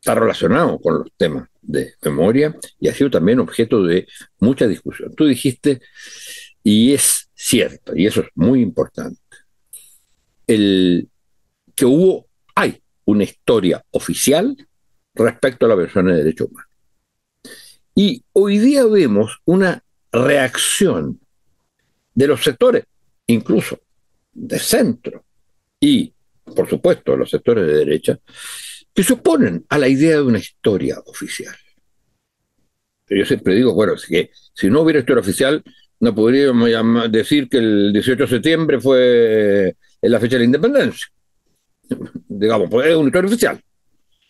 está 0.00 0.14
relacionado 0.14 0.78
con 0.80 0.98
los 0.98 1.12
temas 1.16 1.48
de 1.62 1.94
memoria 2.02 2.56
y 2.80 2.88
ha 2.88 2.94
sido 2.94 3.10
también 3.10 3.38
objeto 3.38 3.82
de 3.84 4.06
mucha 4.40 4.66
discusión. 4.66 5.14
Tú 5.14 5.26
dijiste, 5.26 5.80
y 6.62 6.92
es 6.92 7.30
cierto, 7.34 7.96
y 7.96 8.06
eso 8.06 8.20
es 8.22 8.28
muy 8.34 8.60
importante, 8.60 9.20
el, 10.46 11.08
que 11.74 11.86
hubo, 11.86 12.26
hay 12.54 12.82
una 13.04 13.24
historia 13.24 13.84
oficial 13.90 14.56
respecto 15.14 15.66
a 15.66 15.68
la 15.70 15.76
persona 15.76 16.12
de 16.12 16.18
derechos 16.18 16.48
humanos. 16.50 16.71
Y 17.94 18.24
hoy 18.32 18.58
día 18.58 18.84
vemos 18.86 19.38
una 19.44 19.82
reacción 20.10 21.20
de 22.14 22.26
los 22.26 22.42
sectores, 22.42 22.84
incluso 23.26 23.78
de 24.32 24.58
centro 24.58 25.24
y, 25.78 26.12
por 26.44 26.68
supuesto, 26.68 27.16
los 27.16 27.30
sectores 27.30 27.66
de 27.66 27.74
derecha, 27.74 28.18
que 28.94 29.02
se 29.02 29.14
oponen 29.14 29.64
a 29.68 29.78
la 29.78 29.88
idea 29.88 30.16
de 30.16 30.22
una 30.22 30.38
historia 30.38 30.98
oficial. 31.06 31.54
Yo 33.08 33.26
siempre 33.26 33.54
digo, 33.54 33.74
bueno, 33.74 33.94
que 34.08 34.30
si 34.54 34.70
no 34.70 34.80
hubiera 34.80 35.00
historia 35.00 35.20
oficial, 35.20 35.62
no 36.00 36.14
podríamos 36.14 36.70
decir 37.12 37.48
que 37.48 37.58
el 37.58 37.92
18 37.92 38.22
de 38.22 38.28
septiembre 38.28 38.80
fue 38.80 39.76
la 40.00 40.18
fecha 40.18 40.36
de 40.36 40.40
la 40.40 40.44
independencia. 40.46 41.08
Digamos, 42.28 42.70
pues 42.70 42.88
es 42.88 42.96
una 42.96 43.08
historia 43.08 43.28
oficial. 43.28 43.60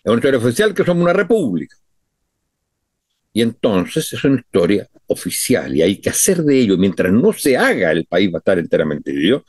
Es 0.04 0.10
una 0.10 0.16
historia 0.16 0.38
oficial 0.38 0.74
que 0.74 0.84
somos 0.84 1.02
una 1.02 1.12
república. 1.12 1.76
Y 3.32 3.42
entonces 3.42 4.12
es 4.12 4.24
una 4.24 4.40
historia 4.40 4.88
oficial 5.06 5.74
y 5.74 5.82
hay 5.82 6.00
que 6.00 6.10
hacer 6.10 6.42
de 6.42 6.58
ello, 6.58 6.76
mientras 6.76 7.12
no 7.12 7.32
se 7.32 7.56
haga, 7.56 7.90
el 7.90 8.04
país 8.04 8.30
va 8.32 8.38
a 8.38 8.40
estar 8.40 8.58
enteramente 8.58 9.10
dividido, 9.10 9.44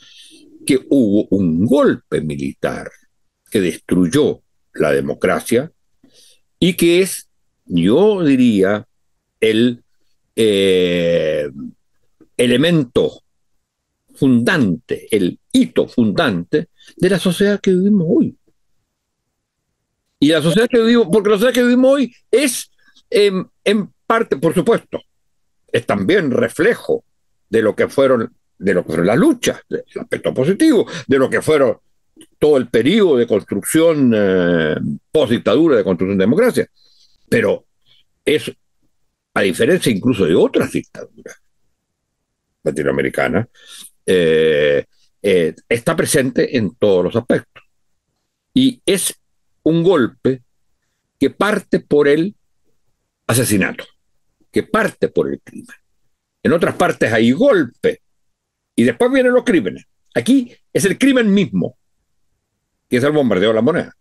que 0.66 0.80
hubo 0.90 1.28
un 1.32 1.66
golpe 1.66 2.22
militar 2.22 2.90
que 3.52 3.60
destruyó 3.60 4.42
la 4.74 4.92
democracia 4.92 5.72
y 6.60 6.74
que 6.76 7.02
es, 7.02 7.28
yo 7.66 8.24
diría, 8.24 8.88
el 9.42 9.84
eh, 10.36 11.50
elemento 12.38 13.22
fundante, 14.16 15.08
el 15.12 15.38
hito 15.52 15.88
fundante 15.88 16.70
de 16.96 17.10
la 17.10 17.20
sociedad 17.20 17.60
que 17.60 17.72
vivimos 17.72 18.08
hoy. 18.10 18.38
Y 20.20 20.30
la 20.30 20.42
sociedad 20.42 20.70
que 20.70 20.80
vivimos, 20.80 21.08
porque 21.12 21.30
la 21.30 21.36
sociedad 21.36 21.54
que 21.54 21.64
vivimos 21.64 21.92
hoy 21.92 22.16
es 22.32 22.72
en, 23.14 23.94
parte, 24.06 24.38
por 24.38 24.54
supuesto, 24.54 25.02
es 25.72 25.86
también 25.86 26.32
reflejo 26.32 27.04
de 27.50 27.62
lo 27.62 27.76
que 27.76 27.88
fueron, 27.88 28.34
de 28.58 28.74
lo 28.74 28.84
que 28.84 28.88
fueron 28.88 29.08
las 29.08 29.18
luchas, 29.18 29.62
del 29.70 29.84
aspecto 30.00 30.34
positivo, 30.34 30.88
de 31.08 31.18
lo 31.18 31.30
que 31.30 31.42
fueron 31.42 31.78
todo 32.40 32.58
el 32.58 32.68
periodo 32.68 33.18
de 33.18 33.28
construcción 33.28 34.14
eh, 34.16 34.76
post-dictadura, 35.12 35.78
de 35.78 35.84
construcción 35.84 36.18
de 36.18 36.24
democracia. 36.24 36.68
Pero 37.30 37.66
es, 38.26 38.52
a 39.34 39.42
diferencia 39.42 39.92
incluso 39.92 40.26
de 40.26 40.36
otras 40.36 40.72
dictaduras 40.72 41.42
latinoamericanas, 42.64 43.48
eh, 44.06 44.86
eh, 45.22 45.56
está 45.68 45.96
presente 45.96 46.58
en 46.58 46.76
todos 46.76 47.04
los 47.06 47.16
aspectos. 47.16 47.64
Y 48.54 48.82
es 48.86 49.14
un 49.64 49.84
golpe 49.84 50.42
que 51.20 51.30
parte 51.30 51.80
por 51.80 52.08
el 52.08 52.36
asesinato, 53.28 53.86
que 54.52 54.64
parte 54.64 55.08
por 55.10 55.30
el 55.32 55.42
crimen. 55.42 55.76
En 56.44 56.54
otras 56.54 56.76
partes 56.76 57.12
hay 57.12 57.32
golpe 57.32 58.02
y 58.76 58.84
después 58.84 59.12
vienen 59.12 59.34
los 59.34 59.44
crímenes. 59.44 59.86
Aquí 60.14 60.56
es 60.72 60.86
el 60.86 60.98
crimen 60.98 61.34
mismo, 61.34 61.78
que 62.90 62.98
es 62.98 63.04
el 63.04 63.12
bombardeo 63.12 63.50
de 63.50 63.56
la 63.56 63.62
moneda. 63.62 63.94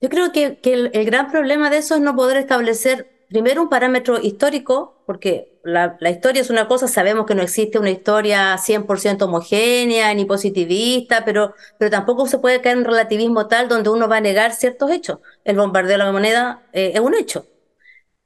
Yo 0.00 0.08
creo 0.10 0.32
que, 0.32 0.58
el, 0.62 1.04
gran 1.04 1.30
problema 1.30 1.70
de 1.70 1.78
eso 1.78 1.94
es 1.94 2.00
no 2.00 2.14
poder 2.14 2.36
establecer 2.36 3.15
primero 3.28 3.62
un 3.62 3.68
parámetro 3.68 4.20
histórico, 4.20 5.02
porque 5.06 5.58
la, 5.64 5.96
historia 6.10 6.42
es 6.42 6.50
una 6.50 6.68
cosa, 6.68 6.88
sabemos 6.88 7.26
que 7.26 7.34
no 7.34 7.42
existe 7.42 7.78
una 7.78 7.90
historia 7.90 8.56
100% 8.56 9.22
homogénea 9.22 10.14
ni 10.14 10.24
positivista, 10.24 11.24
pero, 11.24 11.54
pero 11.78 11.90
tampoco 11.90 12.26
se 12.26 12.38
puede 12.38 12.60
caer 12.60 12.78
en 12.78 12.84
relativismo 12.84 13.48
tal 13.48 13.68
donde 13.68 13.90
uno 13.90 14.08
va 14.08 14.18
a 14.18 14.20
negar 14.20 14.52
ciertos 14.52 14.90
hechos. 14.90 15.18
El 15.44 15.56
bombardeo 15.56 15.92
de 15.92 15.98
la 15.98 16.12
moneda 16.12 16.62
eh, 16.72 16.92
es 16.94 17.00
un 17.00 17.14
hecho. 17.14 17.46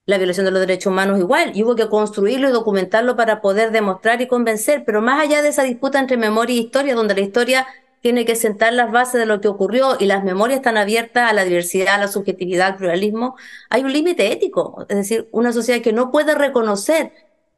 la 0.07 0.19
violación 0.19 0.45
de 0.47 0.53
los 0.53 0.61
derechos 0.61 0.91
humanos 0.93 1.19
igual, 1.21 1.53
y 1.55 1.63
hubo 1.63 1.77
que 1.77 1.89
construirlo 1.89 2.49
y 2.49 2.53
documentarlo 2.53 3.17
para 3.17 3.41
poder 3.41 3.71
demostrar 3.71 4.21
y 4.21 4.27
convencer, 4.27 4.85
pero 4.85 5.01
más 5.03 5.21
allá 5.21 5.41
de 5.43 5.49
esa 5.49 5.63
disputa 5.63 6.01
entre 6.01 6.17
memoria 6.17 6.57
y 6.57 6.61
historia, 6.61 6.95
donde 6.95 7.15
la 7.15 7.21
historia 7.21 7.67
tiene 8.01 8.25
que 8.25 8.37
sentar 8.37 8.73
las 8.73 8.91
bases 8.91 9.21
de 9.21 9.27
lo 9.27 9.41
que 9.41 9.49
ocurrió 9.49 9.97
y 9.99 10.07
las 10.07 10.25
memorias 10.25 10.59
están 10.59 10.77
abiertas 10.77 11.31
a 11.31 11.35
la 11.35 11.45
diversidad, 11.45 11.97
a 11.97 11.99
la 11.99 12.09
subjetividad, 12.09 12.69
al 12.69 12.77
pluralismo, 12.77 13.37
hay 13.69 13.83
un 13.85 13.93
límite 13.93 14.33
ético, 14.33 14.87
es 14.89 14.97
decir, 14.97 15.29
una 15.33 15.53
sociedad 15.53 15.83
que 15.83 15.93
no 15.93 16.11
puede 16.11 16.35
reconocer 16.35 17.13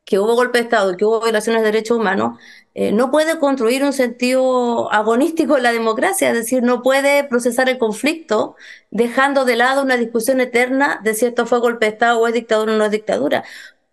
que 0.05 0.19
hubo 0.19 0.35
golpe 0.35 0.59
de 0.59 0.65
Estado 0.65 0.97
que 0.97 1.05
hubo 1.05 1.21
violaciones 1.21 1.63
de 1.63 1.67
derechos 1.67 1.99
humanos, 1.99 2.39
eh, 2.75 2.93
no 2.93 3.11
puede 3.11 3.39
construir 3.39 3.85
un 3.85 3.93
sentido 3.93 4.93
agonístico 4.93 5.57
en 5.57 5.63
la 5.63 5.73
democracia, 5.73 6.31
es 6.31 6.35
decir, 6.35 6.63
no 6.63 6.83
puede 6.83 7.25
procesar 7.25 7.69
el 7.69 7.79
conflicto 7.79 8.57
dejando 8.91 9.45
de 9.45 9.57
lado 9.57 9.83
una 9.83 9.97
discusión 9.97 10.41
eterna 10.41 11.01
de 11.05 11.15
si 11.15 11.27
esto 11.27 11.47
fue 11.47 11.61
golpe 11.61 11.87
de 11.87 11.93
Estado 11.93 12.19
o 12.21 12.27
es 12.27 12.35
dictadura 12.35 12.73
o 12.75 12.77
no 12.77 12.85
es 12.85 12.91
dictadura. 12.91 13.45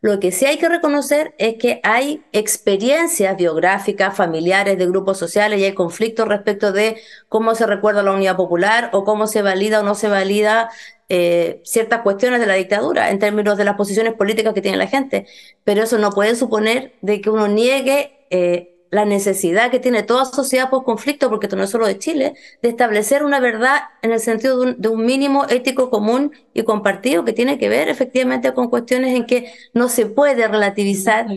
Lo 0.02 0.22
que 0.22 0.32
sí 0.32 0.46
hay 0.46 0.58
que 0.58 0.70
reconocer 0.70 1.36
es 1.38 1.56
que 1.56 1.82
hay 1.84 2.24
experiencias 2.32 3.36
biográficas, 3.36 4.16
familiares, 4.16 4.78
de 4.78 4.86
grupos 4.86 5.18
sociales 5.18 5.60
y 5.60 5.66
hay 5.66 5.74
conflictos 5.74 6.28
respecto 6.28 6.72
de 6.72 7.02
cómo 7.28 7.54
se 7.54 7.68
recuerda 7.68 8.02
la 8.02 8.14
unidad 8.14 8.38
popular 8.38 8.90
o 8.94 9.04
cómo 9.04 9.28
se 9.28 9.42
valida 9.42 9.82
o 9.82 9.84
no 9.84 9.96
se 9.96 10.08
valida 10.08 10.70
eh, 11.10 11.62
ciertas 11.66 12.02
cuestiones 12.02 12.40
de 12.40 12.46
la 12.46 12.54
dictadura 12.54 13.10
en 13.10 13.20
términos 13.20 13.58
de 13.58 13.66
las 13.66 13.76
posiciones 13.76 14.14
políticas 14.14 14.54
que 14.54 14.62
tiene 14.62 14.78
la 14.78 14.88
gente. 14.88 15.28
Pero 15.66 15.84
eso 15.84 15.98
no 15.98 16.12
puede 16.12 16.36
suponer 16.36 16.94
de 17.02 17.20
que 17.20 17.30
uno 17.30 17.50
niegue 17.50 18.26
eh, 18.30 18.79
la 18.92 19.06
necesidad 19.06 19.70
que 19.70 19.80
tiene 19.80 20.04
toda 20.04 20.26
sociedad 20.26 20.70
por 20.70 20.84
conflicto, 20.84 21.30
porque 21.30 21.46
esto 21.46 21.56
no 21.56 21.64
es 21.64 21.70
solo 21.70 21.86
de 21.86 22.00
Chile, 22.00 22.34
de 22.62 22.70
establecer 22.70 23.24
una 23.24 23.40
verdad 23.40 23.82
en 24.02 24.12
el 24.12 24.20
sentido 24.20 24.66
de 24.66 24.90
un, 24.90 25.06
mínimo 25.06 25.46
ético 25.50 25.90
común 25.90 26.32
y 26.54 26.64
compartido 26.64 27.24
que 27.24 27.34
tiene 27.34 27.58
que 27.58 27.70
ver 27.70 27.90
efectivamente 27.90 28.54
con 28.54 28.70
cuestiones 28.70 29.16
en 29.16 29.26
que 29.26 29.52
no 29.74 29.90
se 29.90 30.06
puede 30.06 30.48
relativizar 30.48 31.28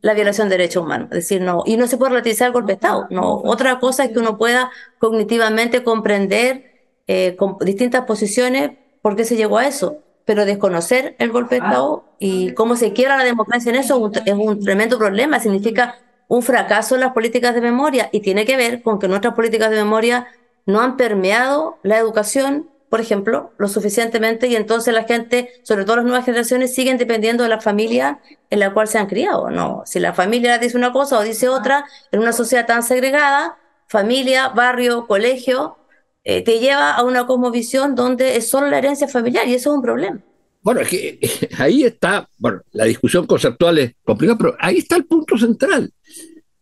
la 0.00 0.14
violación 0.14 0.48
de 0.48 0.56
derechos 0.56 0.84
humanos. 0.84 1.08
Es 1.12 1.18
decir, 1.18 1.40
no, 1.40 1.62
y 1.66 1.76
no 1.76 1.86
se 1.86 1.96
puede 1.96 2.10
relativizar 2.10 2.48
el 2.48 2.52
golpe 2.52 2.72
de 2.72 2.74
Estado. 2.74 3.06
No, 3.10 3.36
otra 3.36 3.78
cosa 3.78 4.04
es 4.04 4.10
que 4.10 4.18
uno 4.18 4.38
pueda 4.38 4.70
cognitivamente 4.98 5.82
comprender 5.82 6.70
eh, 7.06 7.36
con 7.36 7.56
distintas 7.58 8.04
posiciones 8.04 8.72
por 9.02 9.16
qué 9.16 9.24
se 9.24 9.36
llegó 9.36 9.58
a 9.58 9.66
eso. 9.66 9.98
Pero 10.24 10.44
desconocer 10.44 11.16
el 11.18 11.30
golpe 11.30 11.56
de 11.56 11.66
Estado 11.66 12.04
y 12.20 12.52
cómo 12.52 12.76
se 12.76 12.92
quiebra 12.92 13.16
la 13.16 13.24
democracia 13.24 13.70
en 13.70 13.76
eso 13.76 14.10
es 14.24 14.32
un 14.34 14.60
tremendo 14.62 14.96
problema. 14.96 15.40
Significa 15.40 15.96
un 16.30 16.42
fracaso 16.44 16.94
en 16.94 17.00
las 17.00 17.12
políticas 17.12 17.56
de 17.56 17.60
memoria 17.60 18.08
y 18.12 18.20
tiene 18.20 18.46
que 18.46 18.56
ver 18.56 18.82
con 18.82 19.00
que 19.00 19.08
nuestras 19.08 19.34
políticas 19.34 19.68
de 19.70 19.76
memoria 19.78 20.28
no 20.64 20.80
han 20.80 20.96
permeado 20.96 21.78
la 21.82 21.98
educación, 21.98 22.70
por 22.88 23.00
ejemplo, 23.00 23.50
lo 23.58 23.66
suficientemente 23.66 24.46
y 24.46 24.54
entonces 24.54 24.94
la 24.94 25.02
gente, 25.02 25.50
sobre 25.64 25.84
todo 25.84 25.96
las 25.96 26.04
nuevas 26.04 26.24
generaciones, 26.24 26.72
siguen 26.72 26.98
dependiendo 26.98 27.42
de 27.42 27.48
la 27.48 27.60
familia 27.60 28.20
en 28.48 28.60
la 28.60 28.72
cual 28.72 28.86
se 28.86 28.98
han 28.98 29.08
criado. 29.08 29.50
No, 29.50 29.82
si 29.86 29.98
la 29.98 30.14
familia 30.14 30.58
dice 30.58 30.76
una 30.76 30.92
cosa 30.92 31.18
o 31.18 31.22
dice 31.22 31.48
otra, 31.48 31.84
en 32.12 32.20
una 32.20 32.32
sociedad 32.32 32.64
tan 32.64 32.84
segregada, 32.84 33.58
familia, 33.88 34.50
barrio, 34.50 35.08
colegio, 35.08 35.78
eh, 36.22 36.44
te 36.44 36.60
lleva 36.60 36.92
a 36.92 37.02
una 37.02 37.26
cosmovisión 37.26 37.96
donde 37.96 38.36
es 38.36 38.48
solo 38.48 38.68
la 38.68 38.78
herencia 38.78 39.08
familiar 39.08 39.48
y 39.48 39.54
eso 39.54 39.70
es 39.70 39.76
un 39.76 39.82
problema. 39.82 40.20
Bueno, 40.62 40.80
es 40.80 40.88
que 40.88 41.18
ahí 41.58 41.84
está, 41.84 42.28
bueno, 42.38 42.62
la 42.72 42.84
discusión 42.84 43.26
conceptual 43.26 43.78
es 43.78 43.94
complicada, 44.04 44.38
pero 44.38 44.56
ahí 44.58 44.78
está 44.78 44.96
el 44.96 45.06
punto 45.06 45.38
central. 45.38 45.92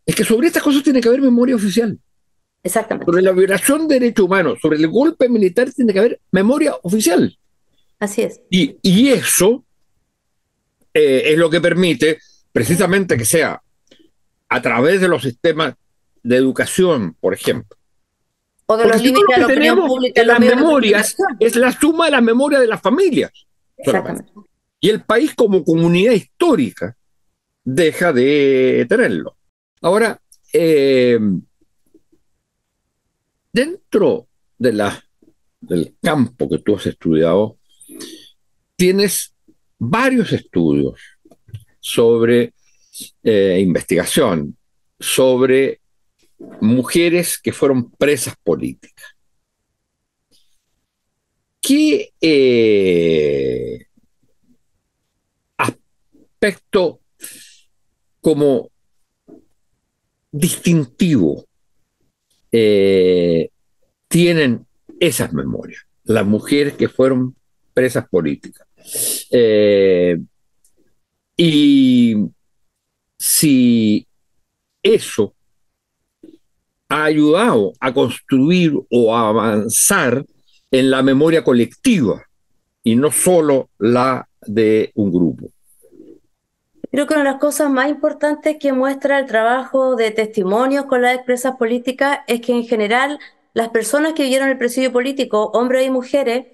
Es 0.05 0.15
que 0.15 0.23
sobre 0.23 0.47
estas 0.47 0.63
cosas 0.63 0.83
tiene 0.83 1.01
que 1.01 1.07
haber 1.07 1.21
memoria 1.21 1.55
oficial. 1.55 1.97
Exactamente. 2.63 3.05
Sobre 3.05 3.21
la 3.21 3.31
violación 3.31 3.87
de 3.87 3.99
derechos 3.99 4.25
humanos, 4.25 4.59
sobre 4.61 4.77
el 4.77 4.87
golpe 4.87 5.29
militar, 5.29 5.71
tiene 5.71 5.93
que 5.93 5.99
haber 5.99 6.19
memoria 6.31 6.73
oficial. 6.81 7.37
Así 7.99 8.21
es. 8.23 8.41
Y, 8.49 9.09
eso 9.09 9.63
eh, 10.93 11.23
es 11.25 11.37
lo 11.37 11.49
que 11.49 11.61
permite 11.61 12.19
precisamente 12.51 13.17
que 13.17 13.25
sea 13.25 13.61
a 14.47 14.61
través 14.61 14.99
de 14.99 15.07
los 15.07 15.21
sistemas 15.21 15.75
de 16.23 16.35
educación, 16.35 17.15
por 17.19 17.33
ejemplo. 17.33 17.77
O 18.65 18.77
de 18.77 18.87
los 18.87 19.01
límites 19.01 19.35
de 19.35 19.41
la 19.41 19.45
opinión 19.47 19.87
pública. 19.87 20.23
las 20.23 20.39
memorias 20.39 21.15
es 21.39 21.55
la 21.55 21.71
suma 21.71 22.05
de 22.05 22.11
las 22.11 22.23
memorias 22.23 22.61
de 22.61 22.67
las 22.67 22.81
familias. 22.81 23.31
Exactamente. 23.79 24.31
Y 24.79 24.89
el 24.89 25.03
país 25.03 25.33
como 25.35 25.63
comunidad 25.63 26.13
histórica 26.13 26.95
deja 27.63 28.13
de 28.13 28.85
tenerlo. 28.87 29.37
Ahora, 29.81 30.21
eh, 30.53 31.19
dentro 33.51 34.27
de 34.57 34.73
la, 34.73 35.03
del 35.59 35.95
campo 36.01 36.49
que 36.49 36.59
tú 36.59 36.75
has 36.75 36.85
estudiado, 36.85 37.57
tienes 38.75 39.33
varios 39.77 40.31
estudios 40.31 40.99
sobre 41.79 42.53
eh, 43.23 43.59
investigación, 43.61 44.57
sobre 44.99 45.81
mujeres 46.61 47.39
que 47.41 47.53
fueron 47.53 47.91
presas 47.91 48.35
políticas. 48.43 48.98
¿Qué 51.61 52.13
eh, 52.21 53.85
aspecto 55.57 57.01
como 58.21 58.69
distintivo 60.31 61.45
eh, 62.51 63.49
tienen 64.07 64.65
esas 64.99 65.33
memorias, 65.33 65.85
las 66.03 66.25
mujeres 66.25 66.73
que 66.73 66.89
fueron 66.89 67.35
presas 67.73 68.07
políticas. 68.09 68.67
Eh, 69.31 70.19
y 71.37 72.15
si 73.17 74.05
eso 74.83 75.35
ha 76.89 77.05
ayudado 77.05 77.73
a 77.79 77.93
construir 77.93 78.73
o 78.89 79.15
a 79.15 79.29
avanzar 79.29 80.25
en 80.71 80.89
la 80.89 81.01
memoria 81.01 81.43
colectiva 81.43 82.23
y 82.83 82.95
no 82.95 83.11
solo 83.11 83.69
la 83.77 84.27
de 84.41 84.91
un 84.95 85.11
grupo. 85.11 85.47
Creo 86.91 87.05
que 87.05 87.13
una 87.13 87.23
de 87.23 87.29
las 87.31 87.39
cosas 87.39 87.69
más 87.69 87.89
importantes 87.89 88.57
que 88.59 88.73
muestra 88.73 89.19
el 89.19 89.27
trabajo 89.27 89.95
de 89.95 90.09
testimonios 90.11 90.85
con 90.85 91.03
las 91.03 91.15
expresas 91.15 91.55
políticas 91.57 92.19
es 92.27 92.41
que 92.41 92.53
en 92.53 92.65
general 92.65 93.19
las 93.53 93.69
personas 93.69 94.13
que 94.13 94.23
vivieron 94.23 94.49
el 94.49 94.57
presidio 94.57 94.91
político, 94.91 95.51
hombres 95.53 95.85
y 95.85 95.89
mujeres, 95.91 96.47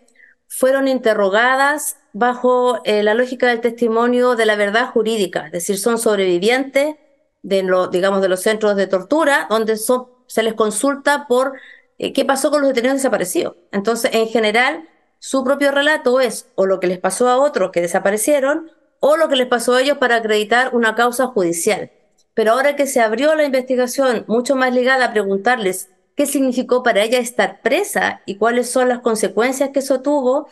fueron 0.47 0.87
interrogadas 0.87 1.97
bajo 2.13 2.81
eh, 2.85 3.03
la 3.03 3.13
lógica 3.13 3.47
del 3.47 3.61
testimonio 3.61 4.35
de 4.35 4.45
la 4.45 4.55
verdad 4.55 4.89
jurídica, 4.89 5.47
es 5.47 5.51
decir, 5.51 5.77
son 5.77 5.97
sobrevivientes 5.97 6.95
de, 7.41 7.63
los 7.63 8.41
centros 8.41 8.75
de 8.75 8.87
tortura, 8.87 9.47
donde 9.49 9.77
se 9.77 10.43
les 10.43 10.53
consulta 10.53 11.27
por 11.27 11.53
eh, 11.97 12.13
qué 12.13 12.25
pasó 12.25 12.51
con 12.51 12.61
los 12.61 12.69
detenidos 12.69 12.97
desaparecidos. 12.97 13.55
Entonces, 13.71 14.11
en 14.13 14.27
general, 14.27 14.87
su 15.19 15.43
propio 15.43 15.71
relato 15.71 16.19
es 16.19 16.47
o 16.55 16.65
lo 16.65 16.79
que 16.79 16.87
les 16.87 16.99
pasó 16.99 17.29
a 17.29 17.37
otros 17.37 17.71
que 17.71 17.81
desaparecieron, 17.81 18.71
o 18.99 19.17
lo 19.17 19.29
que 19.29 19.35
les 19.35 19.47
pasó 19.47 19.73
a 19.75 19.81
ellos 19.81 19.97
para 19.97 20.17
acreditar 20.17 20.75
una 20.75 20.95
causa 20.95 21.27
judicial. 21.27 21.91
Pero 22.33 22.51
ahora 22.51 22.75
que 22.75 22.87
se 22.87 23.01
abrió 23.01 23.35
la 23.35 23.45
investigación 23.45 24.25
mucho 24.27 24.55
más 24.55 24.73
ligada 24.73 25.05
a 25.05 25.11
preguntarles 25.11 25.89
qué 26.15 26.25
significó 26.25 26.83
para 26.83 27.03
ella 27.03 27.19
estar 27.19 27.61
presa 27.61 28.21
y 28.25 28.37
cuáles 28.37 28.69
son 28.69 28.89
las 28.89 28.99
consecuencias 28.99 29.69
que 29.69 29.79
eso 29.79 30.01
tuvo, 30.01 30.47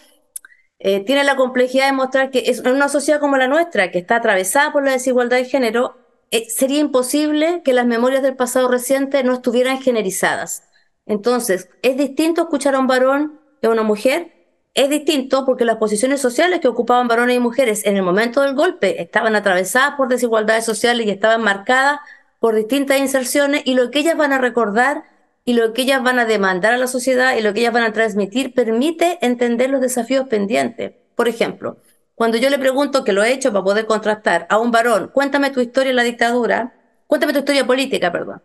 eh, 0.80 1.00
tiene 1.06 1.24
la 1.24 1.36
complejidad 1.36 1.88
de 1.88 1.94
mostrar 1.94 2.30
que 2.30 2.44
en 2.46 2.68
una 2.68 2.90
sociedad 2.90 3.20
como 3.20 3.38
la 3.38 3.48
nuestra, 3.48 3.92
que 3.92 4.00
está 4.00 4.18
atravesada 4.18 4.72
por 4.72 4.84
la 4.84 4.92
desigualdad 4.92 5.38
de 5.38 5.46
género, 5.46 5.98
eh, 6.32 6.50
sería 6.50 6.80
imposible 6.80 7.62
que 7.64 7.74
las 7.74 7.86
memorias 7.86 8.22
del 8.22 8.36
pasado 8.36 8.68
reciente 8.68 9.24
no 9.24 9.34
estuvieran 9.34 9.82
generizadas. 9.82 10.64
Entonces, 11.06 11.70
es 11.82 11.98
distinto 11.98 12.44
escuchar 12.44 12.76
a 12.76 12.80
un 12.80 12.88
varón 12.88 13.40
que 13.62 13.68
a 13.68 13.72
una 13.72 13.84
mujer, 13.84 14.32
es 14.74 14.90
distinto 14.90 15.46
porque 15.46 15.66
las 15.66 15.78
posiciones 15.78 16.20
sociales 16.20 16.60
que 16.60 16.68
ocupaban 16.68 17.08
varones 17.08 17.36
y 17.36 17.40
mujeres 17.40 17.86
en 17.86 17.96
el 17.96 18.04
momento 18.04 18.42
del 18.42 18.56
golpe 18.56 19.02
estaban 19.02 19.36
atravesadas 19.36 19.96
por 19.96 20.08
desigualdades 20.08 20.66
sociales 20.66 21.06
y 21.06 21.12
estaban 21.12 21.44
marcadas 21.44 22.00
por 22.40 22.56
distintas 22.56 23.00
inserciones 23.00 23.62
y 23.66 23.76
lo 23.76 23.92
que 23.92 24.00
ellas 24.00 24.18
van 24.18 24.34
a 24.34 24.40
recordar 24.40 25.04
y 25.46 25.54
lo 25.54 25.74
que 25.74 25.84
ellas 25.84 26.02
van 26.02 26.20
a 26.20 26.26
demandar 26.26 26.74
a 26.74 26.78
la 26.78 26.88
sociedad 26.88 27.36
y 27.38 27.42
lo 27.42 27.54
que 27.54 27.60
ellas 27.60 27.74
van 27.74 27.84
a 27.84 27.94
transmitir 27.94 28.54
permite 28.54 29.20
entender 29.22 29.70
los 29.70 29.82
desafíos 29.82 30.28
pendientes. 30.28 30.94
Por 31.16 31.28
ejemplo, 31.28 31.78
cuando 32.16 32.38
yo 32.38 32.50
le 32.50 32.60
pregunto, 32.60 33.04
que 33.04 33.14
lo 33.14 33.24
he 33.24 33.32
hecho 33.32 33.52
para 33.52 33.64
poder 33.64 33.86
contrastar 33.86 34.48
a 34.50 34.58
un 34.58 34.72
varón, 34.72 35.12
cuéntame 35.14 35.52
tu 35.52 35.62
historia 35.62 35.92
en 35.92 35.96
la 35.96 36.04
dictadura, 36.04 36.74
cuéntame 37.08 37.34
tu 37.34 37.40
historia 37.40 37.68
política, 37.68 38.12
perdón. 38.12 38.42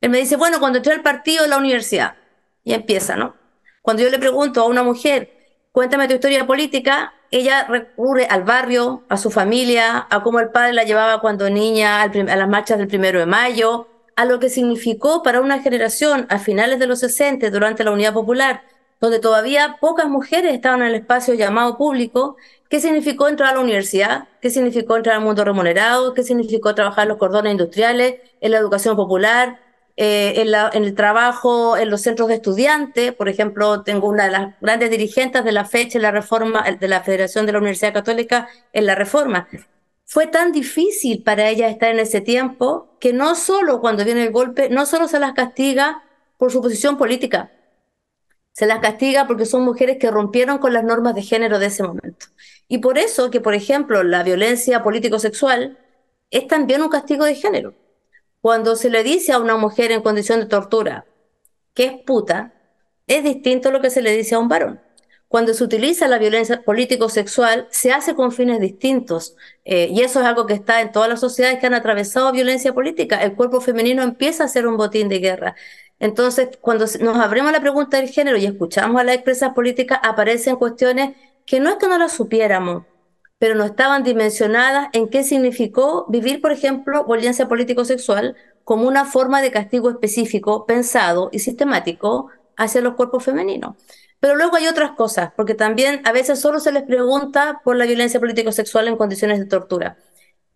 Él 0.00 0.10
me 0.10 0.18
dice, 0.18 0.36
bueno, 0.36 0.60
cuando 0.60 0.78
entré 0.78 0.92
al 0.94 1.02
partido 1.02 1.44
en 1.44 1.50
la 1.50 1.58
universidad, 1.58 2.14
y 2.64 2.72
empieza, 2.74 3.16
¿no? 3.16 3.34
Cuando 3.82 4.02
yo 4.02 4.10
le 4.10 4.18
pregunto 4.18 4.60
a 4.60 4.66
una 4.66 4.82
mujer, 4.82 5.32
cuéntame 5.72 6.08
tu 6.08 6.14
historia 6.14 6.46
política, 6.46 7.14
ella 7.30 7.64
recurre 7.64 8.26
al 8.26 8.44
barrio, 8.44 9.04
a 9.08 9.16
su 9.16 9.30
familia, 9.30 10.06
a 10.10 10.22
cómo 10.22 10.40
el 10.40 10.50
padre 10.50 10.72
la 10.72 10.84
llevaba 10.84 11.20
cuando 11.20 11.48
niña 11.48 12.02
a 12.02 12.08
las 12.08 12.48
marchas 12.48 12.78
del 12.78 12.88
primero 12.88 13.18
de 13.18 13.26
mayo, 13.26 13.88
a 14.16 14.24
lo 14.24 14.38
que 14.40 14.50
significó 14.50 15.22
para 15.22 15.40
una 15.40 15.62
generación 15.62 16.26
a 16.28 16.38
finales 16.38 16.78
de 16.78 16.86
los 16.86 17.00
60 17.00 17.48
durante 17.50 17.84
la 17.84 17.92
Unidad 17.92 18.12
Popular, 18.12 18.62
donde 19.00 19.18
todavía 19.18 19.78
pocas 19.80 20.08
mujeres 20.08 20.52
estaban 20.52 20.82
en 20.82 20.88
el 20.88 20.94
espacio 20.96 21.34
llamado 21.34 21.78
público, 21.78 22.36
¿Qué 22.70 22.78
significó 22.78 23.26
entrar 23.26 23.50
a 23.50 23.54
la 23.54 23.60
universidad? 23.60 24.28
¿Qué 24.40 24.48
significó 24.48 24.96
entrar 24.96 25.16
al 25.16 25.22
mundo 25.22 25.44
remunerado? 25.44 26.14
¿Qué 26.14 26.22
significó 26.22 26.72
trabajar 26.72 27.08
los 27.08 27.18
cordones 27.18 27.50
industriales, 27.50 28.20
en 28.40 28.52
la 28.52 28.58
educación 28.58 28.94
popular, 28.94 29.58
eh, 30.02 30.40
en, 30.72 30.84
el 30.84 30.94
trabajo 30.94 31.76
en 31.76 31.90
los 31.90 32.00
centros 32.00 32.28
de 32.28 32.36
estudiantes? 32.36 33.12
Por 33.12 33.28
ejemplo, 33.28 33.82
tengo 33.82 34.08
una 34.08 34.24
de 34.24 34.30
las 34.30 34.58
grandes 34.58 34.90
dirigentes 34.90 35.44
de 35.44 35.52
la 35.52 35.66
fecha 35.66 35.98
en 35.98 36.02
la 36.02 36.10
reforma 36.10 36.62
de 36.62 36.88
la 36.88 37.02
Federación 37.02 37.44
de 37.44 37.52
la 37.52 37.58
Universidad 37.58 37.92
Católica 37.92 38.48
en 38.72 38.86
la 38.86 38.94
reforma. 38.94 39.46
Fue 40.06 40.26
tan 40.26 40.52
difícil 40.52 41.22
para 41.22 41.50
ellas 41.50 41.70
estar 41.70 41.90
en 41.90 41.98
ese 41.98 42.22
tiempo 42.22 42.96
que 42.98 43.12
no 43.12 43.34
solo 43.34 43.82
cuando 43.82 44.02
viene 44.06 44.22
el 44.22 44.32
golpe, 44.32 44.70
no 44.70 44.86
solo 44.86 45.06
se 45.06 45.20
las 45.20 45.34
castiga 45.34 46.02
por 46.38 46.50
su 46.50 46.62
posición 46.62 46.96
política, 46.96 47.52
se 48.52 48.64
las 48.64 48.78
castiga 48.78 49.26
porque 49.26 49.44
son 49.44 49.64
mujeres 49.64 49.98
que 49.98 50.10
rompieron 50.10 50.56
con 50.56 50.72
las 50.72 50.82
normas 50.82 51.14
de 51.14 51.22
género 51.22 51.58
de 51.58 51.66
ese 51.66 51.82
momento. 51.82 52.24
Y 52.68 52.78
por 52.78 52.96
eso 52.96 53.30
que, 53.30 53.42
por 53.42 53.52
ejemplo, 53.52 54.02
la 54.02 54.22
violencia 54.22 54.82
político-sexual 54.82 55.78
es 56.30 56.46
también 56.46 56.80
un 56.80 56.88
castigo 56.88 57.26
de 57.26 57.34
género. 57.34 57.74
Cuando 58.40 58.76
se 58.76 58.90
le 58.90 59.02
dice 59.02 59.32
a 59.32 59.38
una 59.38 59.56
mujer 59.56 59.92
en 59.92 60.02
condición 60.02 60.40
de 60.40 60.46
tortura 60.46 61.06
que 61.74 61.84
es 61.84 61.92
puta, 62.04 62.54
es 63.06 63.24
distinto 63.24 63.68
a 63.68 63.72
lo 63.72 63.80
que 63.80 63.90
se 63.90 64.02
le 64.02 64.16
dice 64.16 64.34
a 64.34 64.38
un 64.38 64.48
varón. 64.48 64.80
Cuando 65.28 65.54
se 65.54 65.62
utiliza 65.62 66.08
la 66.08 66.18
violencia 66.18 66.62
político-sexual, 66.62 67.68
se 67.70 67.92
hace 67.92 68.16
con 68.16 68.32
fines 68.32 68.60
distintos. 68.60 69.36
Eh, 69.64 69.88
y 69.90 70.00
eso 70.02 70.20
es 70.20 70.26
algo 70.26 70.46
que 70.46 70.54
está 70.54 70.80
en 70.80 70.90
todas 70.90 71.08
las 71.08 71.20
sociedades 71.20 71.60
que 71.60 71.66
han 71.66 71.74
atravesado 71.74 72.32
violencia 72.32 72.74
política. 72.74 73.22
El 73.22 73.36
cuerpo 73.36 73.60
femenino 73.60 74.02
empieza 74.02 74.44
a 74.44 74.48
ser 74.48 74.66
un 74.66 74.76
botín 74.76 75.08
de 75.08 75.20
guerra. 75.20 75.54
Entonces, 76.00 76.48
cuando 76.60 76.86
nos 77.00 77.16
abrimos 77.18 77.52
la 77.52 77.60
pregunta 77.60 77.98
del 77.98 78.08
género 78.08 78.38
y 78.38 78.46
escuchamos 78.46 79.00
a 79.00 79.04
las 79.04 79.14
expresas 79.14 79.54
políticas, 79.54 80.00
aparecen 80.02 80.56
cuestiones 80.56 81.16
que 81.46 81.60
no 81.60 81.70
es 81.70 81.76
que 81.76 81.88
no 81.88 81.98
las 81.98 82.12
supiéramos, 82.12 82.84
pero 83.40 83.56
no 83.56 83.64
estaban 83.64 84.04
dimensionadas 84.04 84.90
en 84.92 85.08
qué 85.08 85.24
significó 85.24 86.06
vivir, 86.08 86.40
por 86.40 86.52
ejemplo, 86.52 87.04
violencia 87.06 87.48
político-sexual 87.48 88.36
como 88.62 88.86
una 88.86 89.04
forma 89.04 89.42
de 89.42 89.50
castigo 89.50 89.90
específico, 89.90 90.64
pensado 90.66 91.30
y 91.32 91.40
sistemático 91.40 92.28
hacia 92.56 92.80
los 92.80 92.94
cuerpos 92.94 93.24
femeninos. 93.24 93.74
Pero 94.20 94.36
luego 94.36 94.54
hay 94.56 94.68
otras 94.68 94.92
cosas, 94.92 95.32
porque 95.36 95.54
también 95.54 96.02
a 96.04 96.12
veces 96.12 96.38
solo 96.38 96.60
se 96.60 96.70
les 96.70 96.84
pregunta 96.84 97.60
por 97.64 97.74
la 97.74 97.86
violencia 97.86 98.20
político-sexual 98.20 98.86
en 98.86 98.96
condiciones 98.96 99.40
de 99.40 99.46
tortura 99.46 99.96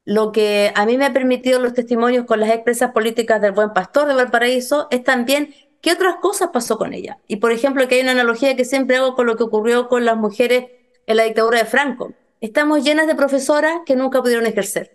lo 0.04 0.32
que 0.32 0.72
a 0.74 0.86
mí 0.86 0.98
me 0.98 1.06
ha 1.06 1.12
permitido 1.12 1.60
los 1.60 1.72
testimonios 1.72 2.26
con 2.26 2.40
las 2.40 2.50
expresas 2.50 2.92
políticas 2.92 3.40
del 3.40 3.52
buen 3.52 3.72
pastor 3.72 4.06
de 4.06 4.14
Valparaíso 4.14 4.86
es 4.90 5.02
también 5.02 5.54
qué 5.80 5.92
otras 5.92 6.16
cosas 6.16 6.50
pasó 6.52 6.78
con 6.78 6.92
ella. 6.92 7.18
Y 7.26 7.36
por 7.36 7.52
ejemplo, 7.52 7.88
que 7.88 7.96
hay 7.96 8.02
una 8.02 8.12
analogía 8.12 8.56
que 8.56 8.64
siempre 8.64 8.96
hago 8.96 9.14
con 9.14 9.26
lo 9.26 9.36
que 9.36 9.44
ocurrió 9.44 9.88
con 9.88 10.04
las 10.04 10.16
mujeres 10.16 10.66
en 11.06 11.16
la 11.16 11.24
dictadura 11.24 11.58
de 11.58 11.64
Franco. 11.64 12.12
Estamos 12.44 12.85
llenas 12.85 13.07
de 13.07 13.14
profesoras 13.14 13.72
que 13.87 13.96
nunca 13.96 14.20
pudieron 14.20 14.44
ejercer 14.44 14.94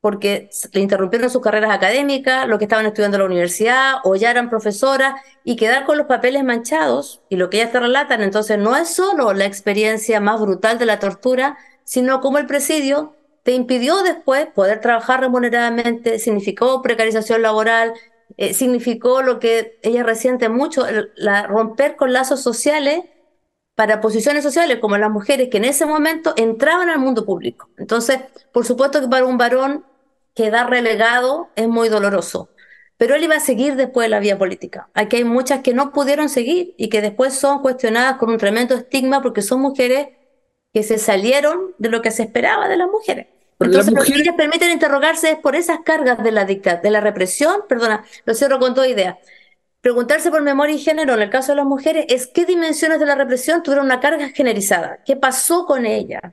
porque 0.00 0.48
le 0.72 0.80
interrumpieron 0.80 1.28
sus 1.28 1.42
carreras 1.42 1.72
académicas, 1.72 2.46
lo 2.46 2.56
que 2.56 2.66
estaban 2.66 2.86
estudiando 2.86 3.16
en 3.16 3.22
la 3.22 3.26
universidad 3.26 3.94
o 4.04 4.14
ya 4.14 4.30
eran 4.30 4.48
profesoras 4.48 5.14
y 5.42 5.56
quedar 5.56 5.86
con 5.86 5.98
los 5.98 6.06
papeles 6.06 6.44
manchados 6.44 7.20
y 7.28 7.34
lo 7.34 7.50
que 7.50 7.56
ellas 7.56 7.72
te 7.72 7.80
relatan, 7.80 8.22
entonces 8.22 8.58
no 8.58 8.76
es 8.76 8.90
solo 8.90 9.32
la 9.32 9.44
experiencia 9.44 10.20
más 10.20 10.40
brutal 10.40 10.78
de 10.78 10.86
la 10.86 11.00
tortura, 11.00 11.58
sino 11.82 12.20
como 12.20 12.38
el 12.38 12.46
presidio 12.46 13.16
te 13.42 13.54
impidió 13.54 14.04
después 14.04 14.46
poder 14.46 14.80
trabajar 14.80 15.18
remuneradamente, 15.18 16.20
significó 16.20 16.80
precarización 16.80 17.42
laboral, 17.42 17.92
eh, 18.36 18.54
significó 18.54 19.20
lo 19.20 19.40
que 19.40 19.80
ella 19.82 20.04
resiente 20.04 20.48
mucho, 20.48 20.86
la, 21.16 21.48
romper 21.48 21.96
con 21.96 22.12
lazos 22.12 22.40
sociales 22.40 23.00
para 23.74 24.00
posiciones 24.00 24.44
sociales 24.44 24.78
como 24.80 24.96
las 24.96 25.10
mujeres 25.10 25.48
que 25.50 25.56
en 25.56 25.64
ese 25.64 25.86
momento 25.86 26.32
entraban 26.36 26.88
al 26.88 26.98
mundo 26.98 27.24
público. 27.24 27.68
Entonces, 27.76 28.20
por 28.52 28.64
supuesto 28.64 29.00
que 29.00 29.08
para 29.08 29.24
un 29.24 29.38
varón 29.38 29.84
quedar 30.34 30.70
relegado 30.70 31.48
es 31.56 31.68
muy 31.68 31.88
doloroso, 31.88 32.50
pero 32.96 33.14
él 33.14 33.24
iba 33.24 33.36
a 33.36 33.40
seguir 33.40 33.76
después 33.76 34.06
de 34.06 34.10
la 34.10 34.20
vía 34.20 34.38
política. 34.38 34.88
Aquí 34.94 35.16
hay 35.16 35.24
muchas 35.24 35.60
que 35.60 35.74
no 35.74 35.92
pudieron 35.92 36.28
seguir 36.28 36.74
y 36.76 36.88
que 36.88 37.00
después 37.00 37.34
son 37.34 37.62
cuestionadas 37.62 38.16
con 38.16 38.30
un 38.30 38.38
tremendo 38.38 38.74
estigma 38.74 39.22
porque 39.22 39.42
son 39.42 39.60
mujeres 39.60 40.08
que 40.72 40.82
se 40.82 40.98
salieron 40.98 41.74
de 41.78 41.88
lo 41.88 42.02
que 42.02 42.10
se 42.10 42.24
esperaba 42.24 42.68
de 42.68 42.76
las 42.76 42.88
mujeres. 42.88 43.26
Entonces, 43.60 43.94
lo 43.94 44.02
que 44.02 44.14
ellas 44.14 44.34
permiten 44.36 44.70
interrogarse 44.70 45.30
es 45.30 45.38
por 45.38 45.54
esas 45.54 45.78
cargas 45.84 46.22
de 46.22 46.32
la 46.32 46.44
dictadura, 46.44 46.82
de 46.82 46.90
la 46.90 47.00
represión, 47.00 47.62
perdona, 47.68 48.04
lo 48.24 48.34
cierro 48.34 48.58
con 48.58 48.74
toda 48.74 48.88
idea. 48.88 49.18
Preguntarse 49.84 50.30
por 50.30 50.40
memoria 50.40 50.76
y 50.76 50.78
género 50.78 51.12
en 51.12 51.20
el 51.20 51.28
caso 51.28 51.52
de 51.52 51.56
las 51.56 51.66
mujeres 51.66 52.06
es 52.08 52.26
qué 52.26 52.46
dimensiones 52.46 52.98
de 52.98 53.04
la 53.04 53.16
represión 53.16 53.62
tuvieron 53.62 53.84
una 53.84 54.00
carga 54.00 54.30
generalizada, 54.30 55.00
qué 55.04 55.14
pasó 55.14 55.66
con 55.66 55.84
ella. 55.84 56.32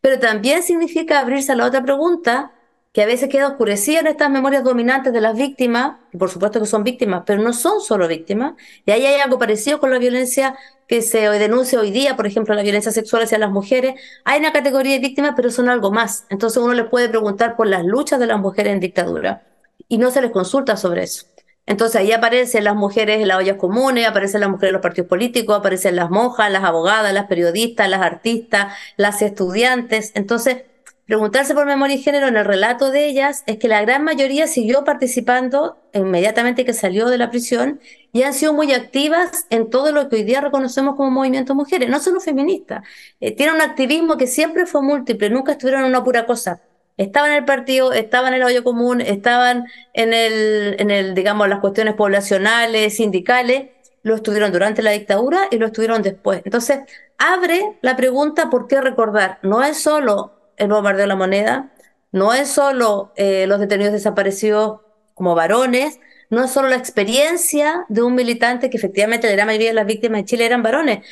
Pero 0.00 0.18
también 0.18 0.64
significa 0.64 1.20
abrirse 1.20 1.52
a 1.52 1.54
la 1.54 1.66
otra 1.66 1.84
pregunta, 1.84 2.50
que 2.92 3.00
a 3.02 3.06
veces 3.06 3.28
queda 3.28 3.46
oscurecida 3.46 4.00
en 4.00 4.08
estas 4.08 4.30
memorias 4.30 4.64
dominantes 4.64 5.12
de 5.12 5.20
las 5.20 5.36
víctimas, 5.36 6.00
por 6.18 6.28
supuesto 6.28 6.58
que 6.58 6.66
son 6.66 6.82
víctimas, 6.82 7.22
pero 7.24 7.40
no 7.40 7.52
son 7.52 7.80
solo 7.80 8.08
víctimas, 8.08 8.54
y 8.84 8.90
ahí 8.90 9.06
hay 9.06 9.20
algo 9.20 9.38
parecido 9.38 9.78
con 9.78 9.92
la 9.92 10.00
violencia 10.00 10.58
que 10.88 11.00
se 11.00 11.20
denuncia 11.20 11.78
hoy 11.78 11.92
día, 11.92 12.16
por 12.16 12.26
ejemplo, 12.26 12.56
la 12.56 12.62
violencia 12.62 12.90
sexual 12.90 13.22
hacia 13.22 13.38
las 13.38 13.52
mujeres, 13.52 13.94
hay 14.24 14.40
una 14.40 14.52
categoría 14.52 14.94
de 14.94 14.98
víctimas, 14.98 15.34
pero 15.36 15.52
son 15.52 15.68
algo 15.68 15.92
más. 15.92 16.24
Entonces 16.30 16.60
uno 16.60 16.74
les 16.74 16.86
puede 16.86 17.08
preguntar 17.08 17.54
por 17.54 17.68
las 17.68 17.84
luchas 17.84 18.18
de 18.18 18.26
las 18.26 18.40
mujeres 18.40 18.72
en 18.72 18.80
dictadura, 18.80 19.46
y 19.86 19.98
no 19.98 20.10
se 20.10 20.20
les 20.20 20.32
consulta 20.32 20.76
sobre 20.76 21.04
eso. 21.04 21.26
Entonces 21.68 22.00
ahí 22.00 22.12
aparecen 22.12 22.64
las 22.64 22.74
mujeres 22.74 23.20
en 23.20 23.28
las 23.28 23.36
ollas 23.36 23.56
comunes, 23.56 24.06
aparecen 24.06 24.40
las 24.40 24.50
mujeres 24.50 24.70
en 24.70 24.74
los 24.74 24.82
partidos 24.82 25.08
políticos, 25.08 25.58
aparecen 25.58 25.96
las 25.96 26.10
monjas, 26.10 26.50
las 26.50 26.64
abogadas, 26.64 27.12
las 27.12 27.26
periodistas, 27.26 27.88
las 27.90 28.00
artistas, 28.00 28.72
las 28.96 29.20
estudiantes. 29.22 30.12
Entonces, 30.14 30.62
Preguntarse 31.08 31.54
por 31.54 31.64
memoria 31.64 31.96
y 31.96 32.02
género 32.02 32.28
en 32.28 32.36
el 32.36 32.44
relato 32.44 32.90
de 32.90 33.06
ellas 33.06 33.42
es 33.46 33.56
que 33.56 33.66
la 33.66 33.80
gran 33.80 34.04
mayoría 34.04 34.46
siguió 34.46 34.84
participando 34.84 35.78
inmediatamente 35.94 36.66
que 36.66 36.74
salió 36.74 37.08
de 37.08 37.16
la 37.16 37.30
prisión 37.30 37.80
y 38.12 38.24
han 38.24 38.34
sido 38.34 38.52
muy 38.52 38.74
activas 38.74 39.46
en 39.48 39.70
todo 39.70 39.90
lo 39.90 40.10
que 40.10 40.16
hoy 40.16 40.24
día 40.24 40.42
reconocemos 40.42 40.96
como 40.96 41.10
movimiento 41.10 41.54
mujeres, 41.54 41.88
no 41.88 41.98
solo 41.98 42.20
feministas. 42.20 42.82
Eh, 43.20 43.34
tienen 43.34 43.54
un 43.54 43.62
activismo 43.62 44.18
que 44.18 44.26
siempre 44.26 44.66
fue 44.66 44.82
múltiple, 44.82 45.30
nunca 45.30 45.52
estuvieron 45.52 45.84
en 45.84 45.88
una 45.88 46.04
pura 46.04 46.26
cosa. 46.26 46.60
Estaban 46.98 47.30
en 47.30 47.38
el 47.38 47.44
partido, 47.44 47.92
estaban 47.92 48.34
en 48.34 48.40
el 48.40 48.46
hoyo 48.46 48.64
común, 48.64 49.00
estaban 49.00 49.66
en 49.94 50.12
el, 50.12 50.76
en 50.78 50.90
el, 50.90 51.14
digamos, 51.14 51.48
las 51.48 51.60
cuestiones 51.60 51.94
poblacionales, 51.94 52.96
sindicales, 52.96 53.70
lo 54.02 54.16
estuvieron 54.16 54.52
durante 54.52 54.82
la 54.82 54.90
dictadura 54.90 55.48
y 55.50 55.58
lo 55.58 55.66
estuvieron 55.66 56.02
después. 56.02 56.42
Entonces, 56.44 56.80
abre 57.16 57.78
la 57.82 57.96
pregunta 57.96 58.50
por 58.50 58.66
qué 58.66 58.80
recordar. 58.80 59.38
No 59.42 59.62
es 59.62 59.78
solo 59.78 60.34
el 60.56 60.68
bombardeo 60.68 61.02
de 61.02 61.06
la 61.06 61.16
moneda, 61.16 61.72
no 62.12 62.34
es 62.34 62.48
solo 62.48 63.12
eh, 63.16 63.46
los 63.46 63.60
detenidos 63.60 63.92
desaparecidos 63.92 64.80
como 65.14 65.34
varones, 65.34 66.00
no 66.30 66.44
es 66.44 66.50
solo 66.50 66.68
la 66.68 66.76
experiencia 66.76 67.86
de 67.88 68.02
un 68.02 68.14
militante 68.14 68.70
que 68.70 68.76
efectivamente 68.76 69.28
la 69.28 69.34
gran 69.34 69.46
mayoría 69.46 69.68
de 69.68 69.74
las 69.74 69.86
víctimas 69.86 70.20
de 70.20 70.24
Chile 70.26 70.46
eran 70.46 70.62
varones, 70.62 71.06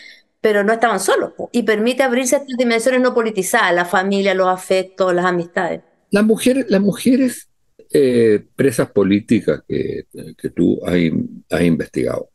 pero 0.46 0.62
no 0.62 0.72
estaban 0.72 1.00
solos 1.00 1.32
y 1.50 1.64
permite 1.64 2.04
abrirse 2.04 2.36
a 2.36 2.38
estas 2.38 2.56
dimensiones 2.56 3.00
no 3.00 3.12
politizadas, 3.12 3.74
la 3.74 3.84
familia, 3.84 4.32
los 4.32 4.46
afectos, 4.46 5.12
las 5.12 5.24
amistades. 5.24 5.80
Las 6.12 6.24
mujeres, 6.24 6.66
las 6.68 6.80
mujeres 6.80 7.48
eh, 7.92 8.44
presas 8.54 8.88
políticas 8.92 9.64
que, 9.66 10.06
tú 10.54 10.80
has, 10.86 11.62
investigado 11.62 12.30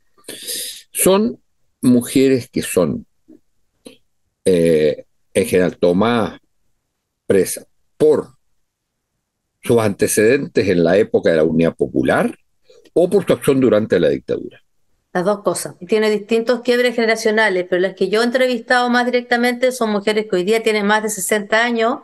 son 0.91 1.39
mujeres 1.79 2.49
que 2.49 2.61
son 2.61 3.05
eh, 4.43 5.05
en 5.33 5.45
general 5.45 5.77
tomadas 5.77 6.41
presa 7.25 7.65
por 7.95 8.27
sus 9.63 9.79
antecedentes 9.79 10.67
en 10.67 10.83
la 10.83 10.97
época 10.97 11.29
de 11.29 11.37
la 11.37 11.45
Unidad 11.45 11.77
Popular 11.77 12.37
o 12.91 13.09
por 13.09 13.25
su 13.25 13.31
acción 13.31 13.61
durante 13.61 13.97
la 14.01 14.09
dictadura. 14.09 14.60
Las 15.13 15.25
dos 15.25 15.41
cosas. 15.41 15.75
Tiene 15.87 16.09
distintos 16.09 16.61
quiebres 16.61 16.95
generacionales, 16.95 17.65
pero 17.69 17.81
las 17.81 17.95
que 17.95 18.07
yo 18.07 18.21
he 18.21 18.25
entrevistado 18.25 18.89
más 18.89 19.05
directamente 19.05 19.73
son 19.73 19.91
mujeres 19.91 20.27
que 20.29 20.37
hoy 20.37 20.43
día 20.43 20.63
tienen 20.63 20.85
más 20.85 21.03
de 21.03 21.09
60 21.09 21.61
años 21.61 21.99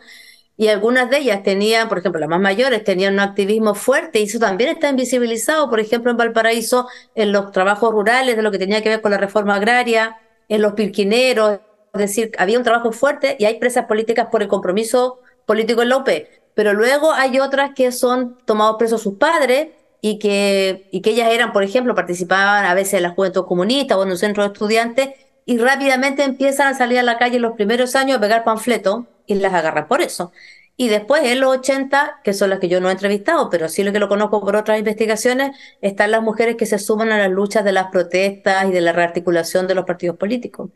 y 0.58 0.68
algunas 0.68 1.10
de 1.10 1.20
ellas 1.20 1.42
tenían, 1.44 1.88
por 1.88 2.00
ejemplo, 2.00 2.20
las 2.20 2.28
más 2.30 2.42
mayores, 2.42 2.84
tenían 2.84 3.14
un 3.14 3.20
activismo 3.22 3.76
fuerte 3.76 4.20
y 4.20 4.24
eso 4.24 4.40
también 4.40 4.72
está 4.72 4.90
invisibilizado, 4.90 5.70
por 5.70 5.80
ejemplo, 5.80 6.12
en 6.12 6.18
Valparaíso, 6.18 6.90
en 7.16 7.32
los 7.32 7.52
trabajos 7.52 7.92
rurales, 7.94 8.36
de 8.36 8.42
lo 8.42 8.52
que 8.52 8.60
tenía 8.60 8.82
que 8.82 8.90
ver 8.90 9.02
con 9.02 9.12
la 9.12 9.18
reforma 9.18 9.56
agraria, 9.56 10.18
en 10.50 10.62
los 10.62 10.74
pirquineros, 10.74 11.60
es 11.94 12.00
decir, 12.02 12.32
había 12.38 12.58
un 12.58 12.64
trabajo 12.64 12.92
fuerte 12.92 13.38
y 13.40 13.46
hay 13.46 13.60
presas 13.60 13.86
políticas 13.86 14.28
por 14.32 14.42
el 14.42 14.50
compromiso 14.50 15.22
político 15.46 15.82
en 15.84 15.94
UP, 15.94 16.10
pero 16.56 16.74
luego 16.74 17.14
hay 17.14 17.40
otras 17.40 17.72
que 17.74 17.92
son 17.92 18.38
tomados 18.46 18.76
presos 18.78 19.02
sus 19.02 19.16
padres 19.16 19.70
y 20.02 20.20
que, 20.20 20.88
y 20.92 21.02
que 21.02 21.12
ellas 21.12 21.32
eran, 21.32 21.54
por 21.54 21.64
ejemplo, 21.64 21.96
participaban 21.96 22.66
a 22.66 22.74
veces 22.74 22.96
en 22.96 23.04
la 23.04 23.12
juventud 23.12 23.46
comunista 23.46 23.98
o 23.98 24.04
en 24.04 24.12
un 24.12 24.18
centro 24.18 24.44
de 24.44 24.48
estudiantes 24.54 25.10
y 25.46 25.58
rápidamente 25.58 26.24
empiezan 26.24 26.68
a 26.68 26.78
salir 26.78 27.00
a 27.00 27.04
la 27.04 27.18
calle 27.18 27.38
en 27.38 27.42
los 27.42 27.56
primeros 27.56 27.96
años 27.96 28.18
a 28.18 28.22
pegar 28.22 28.44
panfletos 28.44 29.06
y 29.26 29.36
las 29.36 29.54
agarran 29.54 29.88
por 29.88 30.02
eso. 30.02 30.32
Y 30.80 30.90
después, 30.90 31.24
en 31.24 31.40
los 31.40 31.58
80, 31.58 32.22
que 32.24 32.34
son 32.34 32.52
las 32.52 32.60
que 32.60 32.68
yo 32.68 32.80
no 32.80 32.90
he 32.90 32.92
entrevistado, 32.92 33.50
pero 33.50 33.68
sí 33.68 33.84
lo 33.84 33.92
que 33.92 34.00
lo 34.00 34.08
conozco 34.08 34.42
por 34.42 34.56
otras 34.56 34.78
investigaciones, 34.78 35.58
están 35.82 36.12
las 36.12 36.22
mujeres 36.22 36.56
que 36.56 36.68
se 36.68 36.78
suman 36.78 37.12
a 37.12 37.18
las 37.18 37.32
luchas 37.32 37.66
de 37.66 37.72
las 37.72 37.88
protestas 37.88 38.70
y 38.70 38.72
de 38.72 38.82
la 38.82 38.94
rearticulación 38.94 39.66
de 39.66 39.74
los 39.74 39.86
partidos 39.86 40.18
políticos. 40.18 40.70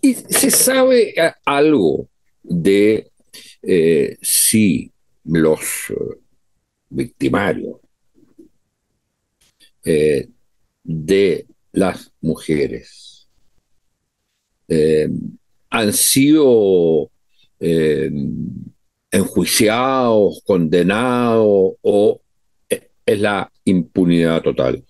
¿Y 0.00 0.14
se 0.14 0.50
sabe 0.50 1.10
eh, 1.10 1.32
algo 1.44 2.08
de 2.42 3.10
eh, 3.62 4.16
si 4.20 4.90
los 5.24 5.92
victimarios 6.88 7.76
de 9.86 11.46
las 11.72 12.12
mujeres 12.20 13.28
han 15.70 15.92
sido 15.92 17.10
enjuiciados, 19.10 20.42
condenados 20.44 21.74
o 21.82 22.20
es 22.68 23.20
la 23.20 23.50
impunidad 23.64 24.42
total? 24.42 24.84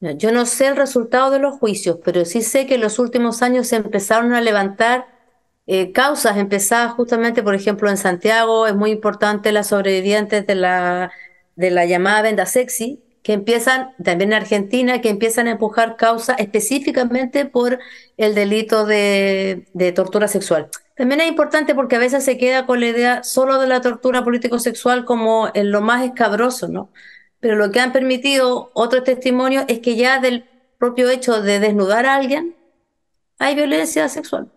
Yo 0.00 0.30
no 0.30 0.46
sé 0.46 0.68
el 0.68 0.76
resultado 0.76 1.30
de 1.30 1.38
los 1.38 1.58
juicios, 1.58 1.98
pero 2.04 2.24
sí 2.24 2.42
sé 2.42 2.66
que 2.66 2.74
en 2.74 2.82
los 2.82 2.98
últimos 2.98 3.42
años 3.42 3.66
se 3.68 3.76
empezaron 3.76 4.34
a 4.34 4.40
levantar 4.40 5.06
eh, 5.66 5.90
causas 5.90 6.36
empezadas 6.36 6.92
justamente, 6.92 7.42
por 7.42 7.54
ejemplo, 7.54 7.90
en 7.90 7.96
Santiago, 7.96 8.66
es 8.66 8.76
muy 8.76 8.90
importante 8.90 9.50
las 9.50 9.68
sobrevivientes 9.68 10.46
de 10.46 10.54
la, 10.54 11.10
de 11.56 11.70
la 11.70 11.86
llamada 11.86 12.22
venda 12.22 12.46
sexy, 12.46 13.02
que 13.26 13.32
empiezan, 13.32 13.92
también 14.04 14.30
en 14.32 14.34
Argentina, 14.34 15.00
que 15.00 15.08
empiezan 15.08 15.48
a 15.48 15.50
empujar 15.50 15.96
causas 15.96 16.36
específicamente 16.38 17.44
por 17.44 17.80
el 18.16 18.36
delito 18.36 18.86
de, 18.86 19.66
de 19.74 19.90
tortura 19.90 20.28
sexual. 20.28 20.68
También 20.94 21.20
es 21.20 21.26
importante 21.26 21.74
porque 21.74 21.96
a 21.96 21.98
veces 21.98 22.24
se 22.24 22.38
queda 22.38 22.66
con 22.66 22.78
la 22.78 22.86
idea 22.86 23.24
solo 23.24 23.58
de 23.58 23.66
la 23.66 23.80
tortura 23.80 24.22
político-sexual 24.22 25.04
como 25.04 25.50
en 25.54 25.72
lo 25.72 25.80
más 25.80 26.04
escabroso, 26.04 26.68
¿no? 26.68 26.92
Pero 27.40 27.56
lo 27.56 27.72
que 27.72 27.80
han 27.80 27.90
permitido 27.90 28.70
otros 28.74 29.02
testimonios 29.02 29.64
es 29.66 29.80
que 29.80 29.96
ya 29.96 30.20
del 30.20 30.44
propio 30.78 31.10
hecho 31.10 31.42
de 31.42 31.58
desnudar 31.58 32.06
a 32.06 32.14
alguien 32.14 32.54
hay 33.40 33.56
violencia 33.56 34.08
sexual. 34.08 34.52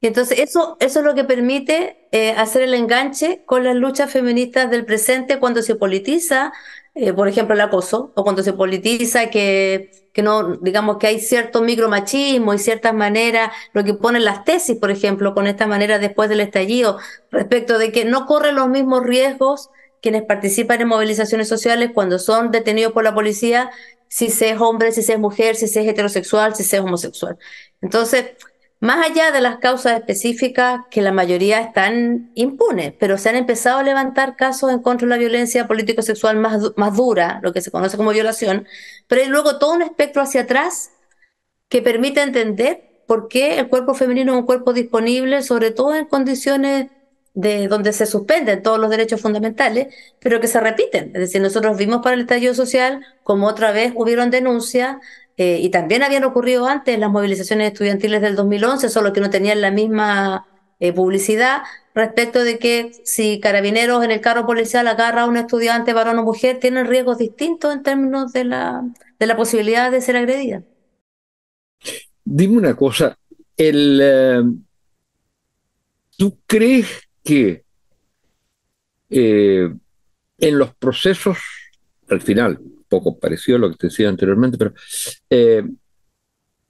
Y 0.00 0.08
entonces 0.08 0.40
eso, 0.40 0.76
eso 0.80 0.98
es 0.98 1.04
lo 1.04 1.14
que 1.14 1.22
permite 1.22 2.08
eh, 2.10 2.32
hacer 2.32 2.62
el 2.62 2.74
enganche 2.74 3.44
con 3.46 3.62
las 3.62 3.76
luchas 3.76 4.10
feministas 4.10 4.68
del 4.72 4.84
presente 4.84 5.38
cuando 5.38 5.62
se 5.62 5.76
politiza, 5.76 6.52
eh, 6.94 7.12
por 7.12 7.28
ejemplo, 7.28 7.54
el 7.54 7.60
acoso, 7.60 8.12
o 8.14 8.22
cuando 8.22 8.42
se 8.42 8.52
politiza 8.52 9.30
que, 9.30 9.90
que 10.12 10.22
no, 10.22 10.56
digamos 10.56 10.98
que 10.98 11.06
hay 11.06 11.20
cierto 11.20 11.62
micromachismo 11.62 12.52
y 12.52 12.58
ciertas 12.58 12.94
maneras, 12.94 13.50
lo 13.72 13.82
que 13.84 13.94
ponen 13.94 14.24
las 14.24 14.44
tesis, 14.44 14.76
por 14.76 14.90
ejemplo, 14.90 15.34
con 15.34 15.46
esta 15.46 15.66
manera 15.66 15.98
después 15.98 16.28
del 16.28 16.40
estallido, 16.40 16.98
respecto 17.30 17.78
de 17.78 17.92
que 17.92 18.04
no 18.04 18.26
corren 18.26 18.56
los 18.56 18.68
mismos 18.68 19.04
riesgos 19.04 19.70
quienes 20.02 20.22
participan 20.24 20.80
en 20.80 20.88
movilizaciones 20.88 21.48
sociales 21.48 21.92
cuando 21.94 22.18
son 22.18 22.50
detenidos 22.50 22.92
por 22.92 23.04
la 23.04 23.14
policía, 23.14 23.70
si 24.08 24.28
se 24.28 24.50
es 24.50 24.60
hombre, 24.60 24.92
si 24.92 25.02
se 25.02 25.14
es 25.14 25.18
mujer, 25.18 25.56
si 25.56 25.68
se 25.68 25.80
es 25.80 25.88
heterosexual, 25.88 26.54
si 26.54 26.64
se 26.64 26.76
es 26.76 26.82
homosexual. 26.82 27.38
Entonces, 27.80 28.32
más 28.82 29.08
allá 29.08 29.30
de 29.30 29.40
las 29.40 29.58
causas 29.58 29.96
específicas, 29.96 30.80
que 30.90 31.02
la 31.02 31.12
mayoría 31.12 31.60
están 31.60 32.32
impunes, 32.34 32.92
pero 32.98 33.16
se 33.16 33.28
han 33.28 33.36
empezado 33.36 33.78
a 33.78 33.84
levantar 33.84 34.34
casos 34.34 34.72
en 34.72 34.82
contra 34.82 35.06
de 35.06 35.10
la 35.10 35.18
violencia 35.18 35.68
político-sexual 35.68 36.36
más, 36.36 36.72
más 36.74 36.96
dura, 36.96 37.38
lo 37.44 37.52
que 37.52 37.60
se 37.60 37.70
conoce 37.70 37.96
como 37.96 38.10
violación, 38.10 38.66
pero 39.06 39.22
hay 39.22 39.28
luego 39.28 39.60
todo 39.60 39.74
un 39.74 39.82
espectro 39.82 40.20
hacia 40.20 40.40
atrás 40.40 40.90
que 41.68 41.80
permite 41.80 42.22
entender 42.22 43.04
por 43.06 43.28
qué 43.28 43.60
el 43.60 43.68
cuerpo 43.68 43.94
femenino 43.94 44.32
es 44.32 44.40
un 44.40 44.46
cuerpo 44.46 44.72
disponible, 44.72 45.42
sobre 45.42 45.70
todo 45.70 45.94
en 45.94 46.06
condiciones 46.06 46.88
de 47.34 47.68
donde 47.68 47.92
se 47.92 48.06
suspenden 48.06 48.62
todos 48.62 48.80
los 48.80 48.90
derechos 48.90 49.20
fundamentales, 49.20 49.94
pero 50.18 50.40
que 50.40 50.48
se 50.48 50.58
repiten. 50.58 51.12
Es 51.14 51.20
decir, 51.20 51.40
nosotros 51.40 51.76
vimos 51.78 52.02
para 52.02 52.14
el 52.14 52.22
estallido 52.22 52.52
social 52.52 53.06
como 53.22 53.46
otra 53.46 53.70
vez 53.70 53.92
hubieron 53.94 54.30
denuncias 54.30 54.96
eh, 55.42 55.58
y 55.60 55.70
también 55.70 56.04
habían 56.04 56.22
ocurrido 56.22 56.68
antes 56.68 56.96
las 57.00 57.10
movilizaciones 57.10 57.72
estudiantiles 57.72 58.22
del 58.22 58.36
2011, 58.36 58.88
solo 58.88 59.12
que 59.12 59.20
no 59.20 59.28
tenían 59.28 59.60
la 59.60 59.72
misma 59.72 60.46
eh, 60.78 60.92
publicidad 60.92 61.62
respecto 61.96 62.44
de 62.44 62.60
que 62.60 62.92
si 63.02 63.40
carabineros 63.40 64.04
en 64.04 64.12
el 64.12 64.20
carro 64.20 64.46
policial 64.46 64.86
agarra 64.86 65.22
a 65.22 65.26
un 65.26 65.36
estudiante 65.36 65.94
varón 65.94 66.20
o 66.20 66.22
mujer, 66.22 66.60
tienen 66.60 66.86
riesgos 66.86 67.18
distintos 67.18 67.74
en 67.74 67.82
términos 67.82 68.32
de 68.32 68.44
la, 68.44 68.84
de 69.18 69.26
la 69.26 69.36
posibilidad 69.36 69.90
de 69.90 70.00
ser 70.00 70.16
agredida. 70.16 70.62
Dime 72.24 72.58
una 72.58 72.76
cosa, 72.76 73.18
el, 73.56 74.00
eh, 74.00 74.42
¿tú 76.16 76.38
crees 76.46 76.86
que 77.24 77.64
en 79.10 80.58
los 80.58 80.72
procesos, 80.76 81.38
al 82.08 82.20
final, 82.20 82.60
poco 82.92 83.18
parecido 83.18 83.56
a 83.56 83.60
lo 83.60 83.70
que 83.70 83.76
te 83.76 83.86
decía 83.86 84.10
anteriormente, 84.10 84.58
pero 84.58 84.74
eh, 85.30 85.64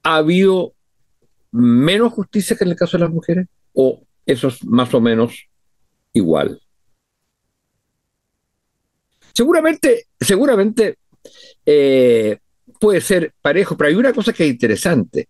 ¿ha 0.03 0.15
habido 0.15 0.73
menos 1.51 2.13
justicia 2.13 2.55
que 2.55 2.63
en 2.63 2.69
el 2.69 2.77
caso 2.77 2.97
de 2.97 3.03
las 3.03 3.11
mujeres? 3.11 3.47
¿O 3.73 4.01
eso 4.25 4.47
es 4.47 4.63
más 4.63 4.93
o 4.93 5.01
menos 5.01 5.33
igual? 6.13 6.61
Seguramente, 9.33 10.07
seguramente 10.17 10.97
eh, 11.65 12.37
puede 12.79 13.01
ser 13.01 13.33
parejo, 13.41 13.75
pero 13.75 13.89
hay 13.89 13.95
una 13.95 14.13
cosa 14.13 14.31
que 14.31 14.45
es 14.45 14.49
interesante, 14.49 15.27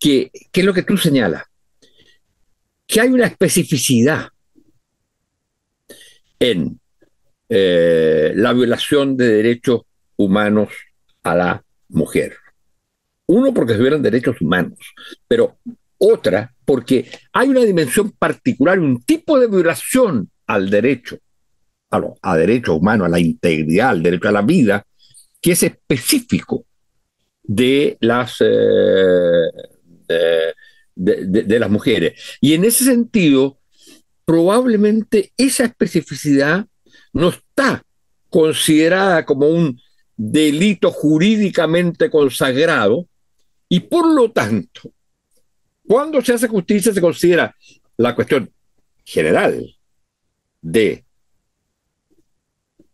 que, 0.00 0.30
que 0.50 0.60
es 0.60 0.66
lo 0.66 0.72
que 0.72 0.82
tú 0.82 0.96
señalas, 0.96 1.44
que 2.86 3.02
hay 3.02 3.08
una 3.08 3.26
especificidad 3.26 4.28
en 6.38 6.80
eh, 7.50 8.32
la 8.34 8.52
violación 8.54 9.16
de 9.16 9.28
derechos 9.28 9.82
humanos 10.16 10.70
a 11.22 11.34
la 11.34 11.64
mujer. 11.88 12.36
Uno, 13.26 13.52
porque 13.52 13.74
se 13.74 13.80
violan 13.80 14.02
derechos 14.02 14.40
humanos, 14.40 14.78
pero 15.26 15.58
otra, 15.98 16.54
porque 16.64 17.10
hay 17.32 17.48
una 17.48 17.64
dimensión 17.64 18.10
particular, 18.12 18.78
un 18.78 19.02
tipo 19.02 19.38
de 19.38 19.48
violación 19.48 20.30
al 20.46 20.70
derecho, 20.70 21.18
a, 21.90 21.98
lo, 21.98 22.14
a 22.22 22.36
derechos 22.36 22.76
humanos, 22.76 23.06
a 23.06 23.10
la 23.10 23.18
integridad, 23.18 23.90
al 23.90 24.02
derecho 24.02 24.28
a 24.28 24.32
la 24.32 24.42
vida, 24.42 24.86
que 25.40 25.52
es 25.52 25.62
específico 25.62 26.64
de 27.42 27.96
las, 28.00 28.36
eh, 28.40 29.46
de 30.94 31.58
las 31.58 31.70
mujeres. 31.70 32.38
Y 32.40 32.54
en 32.54 32.64
ese 32.64 32.84
sentido, 32.84 33.58
probablemente 34.24 35.32
esa 35.36 35.64
especificidad 35.64 36.66
no 37.12 37.30
está 37.30 37.82
considerada 38.28 39.24
como 39.24 39.48
un 39.48 39.80
delito 40.16 40.90
jurídicamente 40.90 42.10
consagrado 42.10 43.06
y 43.68 43.80
por 43.80 44.06
lo 44.14 44.30
tanto, 44.30 44.90
cuando 45.86 46.20
se 46.22 46.34
hace 46.34 46.48
justicia 46.48 46.92
se 46.92 47.00
considera 47.00 47.54
la 47.96 48.14
cuestión 48.14 48.50
general 49.04 49.76
de 50.60 51.04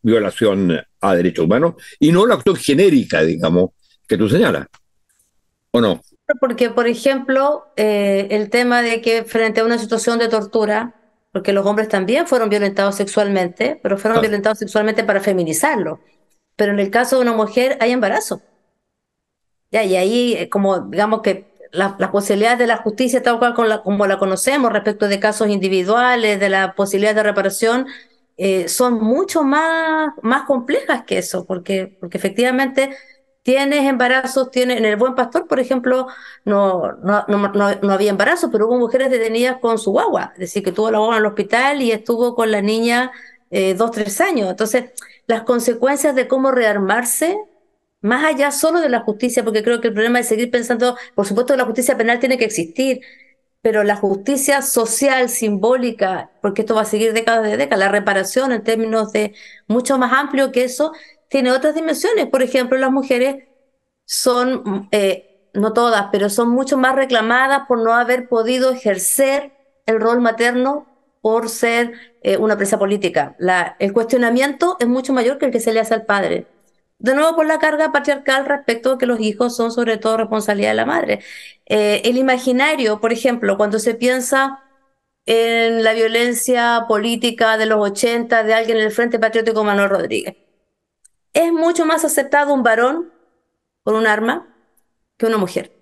violación 0.03 0.81
a 1.01 1.15
derechos 1.15 1.45
humanos 1.45 1.75
y 1.99 2.13
no 2.13 2.27
la 2.27 2.35
cuestión 2.35 2.57
genérica, 2.57 3.23
digamos, 3.23 3.71
que 4.07 4.19
tú 4.19 4.29
señalas. 4.29 4.67
¿O 5.71 5.81
no? 5.81 6.03
Porque, 6.41 6.71
por 6.71 6.87
ejemplo, 6.87 7.67
eh, 7.77 8.29
el 8.31 8.51
tema 8.51 8.83
de 8.83 9.01
que 9.01 9.25
frente 9.25 9.61
a 9.61 9.65
una 9.65 9.79
situación 9.79 10.19
de 10.19 10.29
tortura, 10.29 10.95
porque 11.31 11.53
los 11.53 11.65
hombres 11.67 11.89
también 11.89 12.27
fueron 12.27 12.49
violentados 12.49 12.97
sexualmente, 12.97 13.79
pero 13.83 13.97
fueron 13.97 14.21
violentados 14.21 14.59
sexualmente 14.59 15.05
para 15.05 15.21
feminizarlo. 15.21 16.01
Pero 16.63 16.75
en 16.75 16.79
el 16.79 16.91
caso 16.93 17.17
de 17.17 17.23
una 17.23 17.33
mujer 17.33 17.77
hay 17.81 17.91
embarazo. 17.91 18.41
Ya, 19.73 19.83
y 19.83 19.97
ahí, 19.97 20.35
eh, 20.35 20.49
como 20.49 20.79
digamos 20.79 21.21
que 21.23 21.51
las 21.73 22.11
posibilidades 22.13 22.61
de 22.61 22.69
la 22.69 22.77
justicia, 22.77 23.21
tal 23.21 23.41
cual 23.41 23.83
como 23.83 24.07
la 24.07 24.19
conocemos 24.21 24.73
respecto 24.73 25.09
de 25.09 25.19
casos 25.19 25.49
individuales, 25.49 26.39
de 26.39 26.49
la 26.49 26.77
posibilidad 26.77 27.17
de 27.17 27.25
reparación, 27.25 27.89
eh, 28.37 28.69
son 28.69 29.03
mucho 29.03 29.43
más, 29.43 30.13
más 30.23 30.45
complejas 30.45 31.03
que 31.05 31.19
eso, 31.19 31.47
porque, 31.47 31.97
porque 31.99 32.17
efectivamente 32.17 32.97
tienes 33.43 33.85
embarazos, 33.89 34.53
tienes, 34.53 34.79
en 34.79 34.85
el 34.85 34.95
Buen 34.95 35.17
Pastor, 35.17 35.49
por 35.49 35.59
ejemplo, 35.59 36.07
no, 36.45 36.93
no, 37.03 37.25
no, 37.27 37.49
no, 37.83 37.93
había 37.93 38.11
embarazo, 38.11 38.53
pero 38.53 38.69
hubo 38.69 38.79
mujeres 38.79 39.11
detenidas 39.11 39.59
con 39.61 39.79
su 39.79 39.91
guagua, 39.91 40.31
es 40.35 40.39
decir, 40.39 40.63
que 40.63 40.71
tuvo 40.71 40.93
la 40.93 40.99
guagua 40.99 41.17
en 41.17 41.23
el 41.25 41.27
hospital 41.27 41.83
y 41.83 41.91
estuvo 41.91 42.37
con 42.37 42.53
la 42.53 42.63
niña 42.63 43.11
eh, 43.53 43.75
dos, 43.75 43.91
tres 43.93 44.21
años. 44.21 44.51
Entonces, 44.51 44.93
las 45.27 45.43
consecuencias 45.43 46.15
de 46.17 46.27
cómo 46.27 46.51
rearmarse, 46.51 47.39
más 48.01 48.25
allá 48.25 48.51
solo 48.51 48.81
de 48.81 48.89
la 48.89 49.01
justicia, 49.01 49.45
porque 49.45 49.63
creo 49.63 49.81
que 49.81 49.89
el 49.89 49.95
problema 49.95 50.19
es 50.21 50.27
seguir 50.27 50.51
pensando, 50.51 50.97
por 51.15 51.27
supuesto, 51.27 51.55
la 51.57 51.67
justicia 51.67 51.97
penal 51.97 52.19
tiene 52.19 52.39
que 52.39 52.47
existir, 52.47 53.03
pero 53.61 53.85
la 53.85 53.95
justicia 53.97 54.63
social, 54.63 55.29
simbólica, 55.29 56.31
porque 56.41 56.63
esto 56.63 56.75
va 56.75 56.81
a 56.83 56.85
seguir 56.87 57.13
décadas 57.13 57.45
de 57.45 57.59
décadas, 57.59 57.79
la 57.79 57.89
reparación 57.93 58.53
en 58.53 58.65
términos 58.65 59.13
de 59.13 59.35
mucho 59.69 59.99
más 59.99 60.13
amplio 60.15 60.51
que 60.51 60.65
eso, 60.65 60.93
tiene 61.29 61.53
otras 61.53 61.75
dimensiones. 61.75 62.27
Por 62.29 62.43
ejemplo, 62.43 62.79
las 62.79 62.91
mujeres 62.91 63.45
son, 64.07 64.89
eh, 64.93 65.51
no 65.53 65.75
todas, 65.75 66.07
pero 66.11 66.31
son 66.31 66.49
mucho 66.51 66.79
más 66.79 66.97
reclamadas 66.97 67.67
por 67.69 67.79
no 67.83 67.93
haber 67.93 68.29
podido 68.29 68.73
ejercer 68.73 69.53
el 69.87 70.01
rol 70.01 70.21
materno 70.23 70.87
por 71.23 71.49
ser 71.49 71.93
eh, 72.23 72.37
una 72.37 72.59
presa 72.59 72.79
política. 72.79 73.37
El 73.79 73.93
cuestionamiento 73.95 74.77
es 74.81 74.89
mucho 74.89 75.15
mayor 75.15 75.39
que 75.39 75.47
el 75.47 75.53
que 75.53 75.61
se 75.61 75.73
le 75.73 75.81
hace 75.81 75.95
al 75.95 76.05
padre. 76.05 76.47
De 76.99 77.15
nuevo, 77.15 77.35
por 77.35 77.47
la 77.47 77.59
carga 77.59 77.93
patriarcal 77.93 78.45
respecto 78.45 78.93
a 78.93 78.99
que 78.99 79.07
los 79.07 79.21
hijos 79.21 79.57
son 79.57 79.73
sobre 79.73 79.97
todo 79.99 80.19
responsabilidad 80.19 80.71
de 80.71 80.75
la 80.75 80.87
madre. 80.87 81.21
Eh, 81.67 82.03
el 82.05 82.19
imaginario, 82.19 83.01
por 83.01 83.13
ejemplo, 83.13 83.57
cuando 83.57 83.79
se 83.79 83.95
piensa 83.95 84.63
en 85.27 85.85
la 85.85 85.95
violencia 85.95 86.85
política 86.89 87.57
de 87.57 87.67
los 87.67 87.79
80 87.81 88.43
de 88.43 88.55
alguien 88.55 88.79
en 88.79 88.85
el 88.85 88.93
Frente 88.93 89.19
Patriótico 89.19 89.65
Manuel 89.65 89.91
Rodríguez. 89.91 90.37
Es 91.33 91.53
mucho 91.53 91.87
más 91.87 92.05
aceptado 92.05 92.53
un 92.53 92.63
varón 92.63 93.13
con 93.85 93.95
un 93.95 94.07
arma 94.07 94.55
que 95.17 95.27
una 95.27 95.39
mujer. 95.39 95.73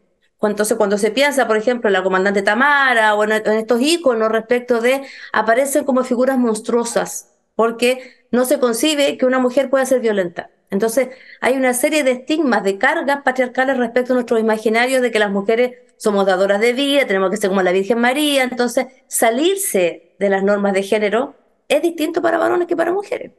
Entonces, 0.43 0.77
cuando 0.77 0.97
se 0.97 1.11
piensa, 1.11 1.47
por 1.47 1.57
ejemplo, 1.57 1.89
en 1.89 1.93
la 1.93 2.03
comandante 2.03 2.43
Tamara 2.43 3.15
o 3.15 3.25
en, 3.25 3.33
estos 3.33 3.81
íconos 3.81 4.31
respecto 4.31 4.81
de, 4.81 5.03
aparecen 5.33 5.85
como 5.85 6.03
figuras 6.05 6.39
monstruosas, 6.39 7.35
porque 7.55 8.27
no 8.31 8.45
se 8.45 8.59
concibe 8.59 9.19
que 9.19 9.27
una 9.27 9.39
mujer 9.39 9.69
pueda 9.69 9.85
ser 9.85 10.01
violenta. 10.01 10.51
Entonces, 10.71 11.09
hay 11.41 11.57
una 11.57 11.75
serie 11.75 12.05
de 12.05 12.13
estigmas, 12.13 12.63
de 12.63 12.79
cargas 12.79 13.23
patriarcales 13.23 13.77
respecto 13.77 14.13
a 14.13 14.15
nuestros 14.15 14.41
imaginarios 14.41 15.03
de 15.03 15.11
que 15.11 15.19
las 15.19 15.31
mujeres 15.31 15.73
somos 15.97 16.25
dadoras 16.25 16.61
de 16.61 16.73
vida, 16.73 17.07
tenemos 17.07 17.31
que 17.31 17.37
ser 17.37 17.51
como 17.51 17.63
la 17.63 17.73
Virgen 17.73 17.99
María. 17.99 18.45
Entonces, 18.45 18.87
salirse 19.09 20.15
de 20.19 20.29
las 20.31 20.43
normas 20.43 20.73
de 20.73 20.83
género 20.83 21.35
es 21.69 21.83
distinto 21.83 22.23
para 22.23 22.39
varones 22.39 22.67
que 22.67 22.77
para 22.77 22.93
mujeres. 22.93 23.33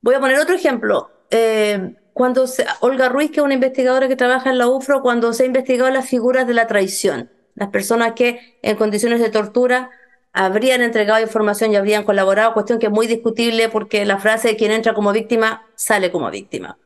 Voy 0.00 0.14
a 0.14 0.20
poner 0.20 0.38
otro 0.38 0.54
ejemplo. 0.54 1.10
Eh, 1.30 1.96
cuando 2.14 2.44
Olga 2.80 3.08
Ruiz, 3.08 3.32
que 3.32 3.40
es 3.40 3.44
una 3.44 3.54
investigadora 3.54 4.06
que 4.06 4.14
trabaja 4.14 4.48
en 4.48 4.58
la 4.58 4.68
UFRO, 4.68 5.02
cuando 5.02 5.32
se 5.32 5.42
ha 5.42 5.46
investigado 5.46 5.90
las 5.90 6.08
figuras 6.08 6.46
de 6.46 6.54
la 6.54 6.68
traición, 6.68 7.28
las 7.56 7.70
personas 7.70 8.12
que 8.12 8.58
en 8.62 8.76
condiciones 8.76 9.20
de 9.20 9.30
tortura 9.30 9.90
habrían 10.32 10.80
entregado 10.80 11.20
información 11.20 11.72
y 11.72 11.76
habrían 11.76 12.04
colaborado, 12.04 12.54
cuestión 12.54 12.78
que 12.78 12.86
es 12.86 12.92
muy 12.92 13.08
discutible 13.08 13.68
porque 13.68 14.04
la 14.04 14.18
frase 14.18 14.48
de 14.48 14.56
quien 14.56 14.70
entra 14.70 14.94
como 14.94 15.12
víctima 15.12 15.66
sale 15.74 16.12
como 16.12 16.30
víctima. 16.30 16.78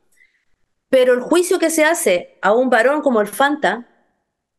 Pero 0.89 1.13
el 1.13 1.21
juicio 1.21 1.59
que 1.59 1.69
se 1.69 1.85
hace 1.85 2.39
a 2.41 2.55
un 2.55 2.71
varón 2.71 3.03
como 3.03 3.21
el 3.21 3.27
Fanta 3.27 3.87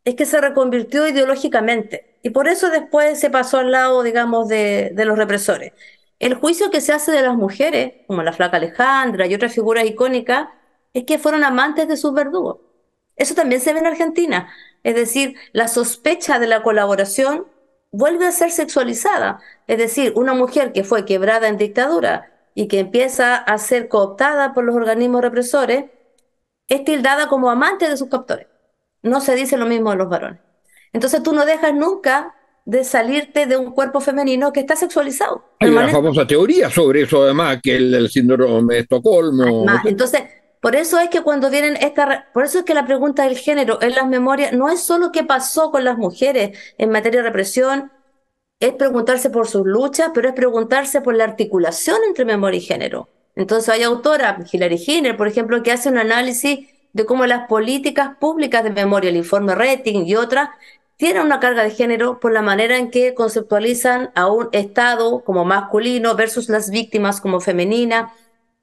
es 0.05 0.13
que 0.13 0.25
se 0.25 0.39
reconvirtió 0.39 1.07
ideológicamente 1.07 2.19
y 2.21 2.29
por 2.29 2.47
eso 2.47 2.69
después 2.69 3.19
se 3.19 3.31
pasó 3.31 3.57
al 3.57 3.71
lado, 3.71 4.03
digamos, 4.03 4.47
de, 4.47 4.91
de 4.93 5.05
los 5.05 5.17
represores. 5.17 5.73
El 6.19 6.35
juicio 6.35 6.69
que 6.69 6.81
se 6.81 6.93
hace 6.93 7.11
de 7.11 7.23
las 7.23 7.35
mujeres, 7.35 8.05
como 8.05 8.21
la 8.21 8.33
flaca 8.33 8.57
Alejandra 8.57 9.25
y 9.25 9.33
otras 9.33 9.53
figuras 9.53 9.85
icónicas, 9.85 10.49
es 10.93 11.03
que 11.05 11.19
fueron 11.19 11.43
amantes 11.43 11.87
de 11.87 11.97
sus 11.97 12.13
verdugos. 12.13 12.57
Eso 13.15 13.35
también 13.35 13.61
se 13.61 13.73
ve 13.73 13.79
en 13.79 13.87
Argentina. 13.87 14.49
Es 14.83 14.95
decir, 14.95 15.35
la 15.51 15.67
sospecha 15.67 16.39
de 16.39 16.47
la 16.47 16.63
colaboración 16.63 17.45
vuelve 17.91 18.25
a 18.25 18.31
ser 18.31 18.51
sexualizada. 18.51 19.39
Es 19.67 19.77
decir, 19.77 20.13
una 20.15 20.33
mujer 20.33 20.71
que 20.71 20.83
fue 20.83 21.05
quebrada 21.05 21.47
en 21.47 21.57
dictadura 21.57 22.31
y 22.55 22.67
que 22.67 22.79
empieza 22.79 23.35
a 23.35 23.57
ser 23.57 23.87
cooptada 23.87 24.53
por 24.53 24.63
los 24.63 24.75
organismos 24.75 25.21
represores, 25.21 25.85
es 26.67 26.83
tildada 26.83 27.27
como 27.27 27.49
amante 27.49 27.89
de 27.89 27.97
sus 27.97 28.09
captores. 28.09 28.47
No 29.01 29.21
se 29.21 29.35
dice 29.35 29.57
lo 29.57 29.65
mismo 29.65 29.91
de 29.91 29.97
los 29.97 30.09
varones. 30.09 30.39
Entonces 30.93 31.23
tú 31.23 31.33
no 31.33 31.45
dejas 31.45 31.73
nunca 31.73 32.35
de 32.65 32.83
salirte 32.83 33.47
de 33.47 33.57
un 33.57 33.71
cuerpo 33.71 33.99
femenino 33.99 34.53
que 34.53 34.59
está 34.59 34.75
sexualizado. 34.75 35.43
Hay 35.59 35.69
una 35.69 35.89
famosa 35.89 36.27
teoría 36.27 36.69
sobre 36.69 37.01
eso, 37.01 37.23
además, 37.23 37.59
que 37.63 37.75
el, 37.75 37.93
el 37.93 38.09
síndrome 38.09 38.75
de 38.75 38.79
Estocolmo. 38.81 39.65
entonces, 39.85 40.23
por 40.61 40.75
eso 40.75 40.99
es 40.99 41.09
que 41.09 41.21
cuando 41.21 41.49
vienen 41.49 41.77
esta, 41.77 42.27
por 42.33 42.43
eso 42.43 42.59
es 42.59 42.65
que 42.65 42.73
la 42.73 42.85
pregunta 42.85 43.23
del 43.23 43.37
género 43.37 43.81
en 43.81 43.95
las 43.95 44.07
memorias 44.07 44.53
no 44.53 44.69
es 44.69 44.81
solo 44.81 45.11
qué 45.11 45.23
pasó 45.23 45.71
con 45.71 45.83
las 45.83 45.97
mujeres 45.97 46.57
en 46.77 46.89
materia 46.89 47.21
de 47.21 47.27
represión, 47.27 47.91
es 48.59 48.73
preguntarse 48.73 49.29
por 49.29 49.47
sus 49.47 49.65
luchas, 49.65 50.11
pero 50.13 50.27
es 50.27 50.35
preguntarse 50.35 50.99
por 51.01 51.15
la 51.15 51.23
articulación 51.23 51.97
entre 52.05 52.25
memoria 52.25 52.57
y 52.57 52.61
género. 52.61 53.07
Entonces 53.35 53.69
hay 53.69 53.83
autora, 53.83 54.37
Hilary 54.51 54.83
Hiner, 54.85 55.15
por 55.15 55.29
ejemplo, 55.29 55.63
que 55.63 55.71
hace 55.71 55.87
un 55.87 55.97
análisis 55.97 56.67
de 56.91 57.05
cómo 57.05 57.25
las 57.25 57.47
políticas 57.47 58.17
públicas 58.19 58.63
de 58.63 58.71
memoria, 58.71 59.11
el 59.11 59.15
informe 59.15 59.55
Rating 59.55 60.05
y 60.05 60.15
otras, 60.15 60.49
tienen 60.97 61.23
una 61.23 61.39
carga 61.39 61.63
de 61.63 61.71
género 61.71 62.19
por 62.19 62.33
la 62.33 62.41
manera 62.41 62.77
en 62.77 62.91
que 62.91 63.13
conceptualizan 63.13 64.11
a 64.15 64.27
un 64.27 64.49
Estado 64.51 65.23
como 65.23 65.45
masculino 65.45 66.15
versus 66.15 66.49
las 66.49 66.69
víctimas 66.69 67.21
como 67.21 67.39
femenina, 67.39 68.11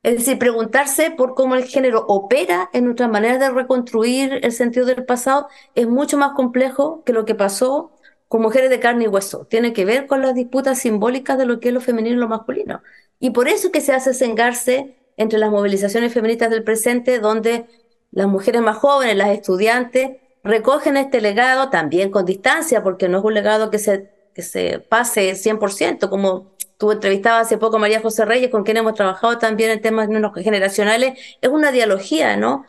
es 0.06 0.18
decir, 0.18 0.38
preguntarse 0.38 1.10
por 1.10 1.34
cómo 1.34 1.56
el 1.56 1.64
género 1.64 2.04
opera 2.06 2.70
en 2.72 2.84
nuestra 2.84 3.08
manera 3.08 3.38
de 3.38 3.50
reconstruir 3.50 4.38
el 4.44 4.52
sentido 4.52 4.86
del 4.86 5.04
pasado 5.04 5.48
es 5.74 5.88
mucho 5.88 6.16
más 6.16 6.30
complejo 6.34 7.02
que 7.02 7.12
lo 7.12 7.24
que 7.24 7.34
pasó 7.34 7.90
con 8.28 8.40
mujeres 8.40 8.70
de 8.70 8.78
carne 8.78 9.06
y 9.06 9.08
hueso. 9.08 9.46
Tiene 9.46 9.72
que 9.72 9.84
ver 9.84 10.06
con 10.06 10.22
las 10.22 10.36
disputas 10.36 10.78
simbólicas 10.78 11.38
de 11.38 11.46
lo 11.46 11.58
que 11.58 11.70
es 11.70 11.74
lo 11.74 11.80
femenino 11.80 12.14
y 12.14 12.20
lo 12.20 12.28
masculino. 12.28 12.82
Y 13.18 13.30
por 13.30 13.48
eso 13.48 13.66
es 13.66 13.72
que 13.72 13.80
se 13.80 13.94
hace 13.94 14.14
sengarse 14.14 14.94
entre 15.16 15.40
las 15.40 15.50
movilizaciones 15.50 16.12
feministas 16.14 16.50
del 16.50 16.62
presente, 16.62 17.18
donde 17.18 17.66
las 18.12 18.28
mujeres 18.28 18.62
más 18.62 18.76
jóvenes, 18.76 19.16
las 19.16 19.30
estudiantes, 19.30 20.18
recogen 20.44 20.96
este 20.96 21.20
legado 21.20 21.68
también 21.68 22.12
con 22.12 22.24
distancia, 22.24 22.84
porque 22.84 23.08
no 23.08 23.18
es 23.18 23.24
un 23.24 23.34
legado 23.34 23.72
que 23.72 23.80
se, 23.80 24.08
que 24.36 24.42
se 24.42 24.78
pase 24.78 25.34
100%, 25.34 26.08
como 26.08 26.55
Tú 26.78 26.92
entrevistabas 26.92 27.46
hace 27.46 27.58
poco 27.58 27.76
a 27.76 27.80
María 27.80 28.00
José 28.00 28.24
Reyes, 28.24 28.50
con 28.50 28.64
quien 28.64 28.76
hemos 28.76 28.94
trabajado 28.94 29.38
también 29.38 29.70
en 29.70 29.80
temas 29.80 30.08
generacionales. 30.34 31.18
Es 31.40 31.48
una 31.50 31.72
dialogía, 31.72 32.36
¿no? 32.36 32.66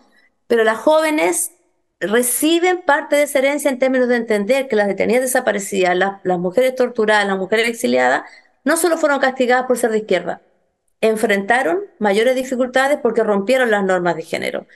Pero 0.48 0.64
las 0.64 0.78
jóvenes 0.78 1.52
reciben 2.00 2.84
parte 2.84 3.16
de 3.16 3.24
esa 3.24 3.40
herencia 3.40 3.70
en 3.70 3.80
términos 3.80 4.08
de 4.08 4.18
entender 4.18 4.68
que 4.68 4.76
las 4.76 4.88
detenidas 4.88 5.24
desaparecidas, 5.24 5.96
las, 5.98 6.22
las 6.24 6.40
mujeres 6.40 6.76
torturadas, 6.76 7.28
las 7.28 7.38
mujeres 7.38 7.68
exiliadas, 7.68 8.24
no 8.64 8.78
solo 8.78 8.98
fueron 8.98 9.20
castigadas 9.20 9.66
por 9.66 9.78
ser 9.78 9.92
de 9.92 10.00
izquierda, 10.00 10.42
enfrentaron 11.02 11.82
mayores 12.00 12.36
dificultades 12.36 13.00
porque 13.02 13.24
rompieron 13.24 13.72
las 13.72 13.84
normas 13.84 14.16
de 14.16 14.24
género. 14.24 14.68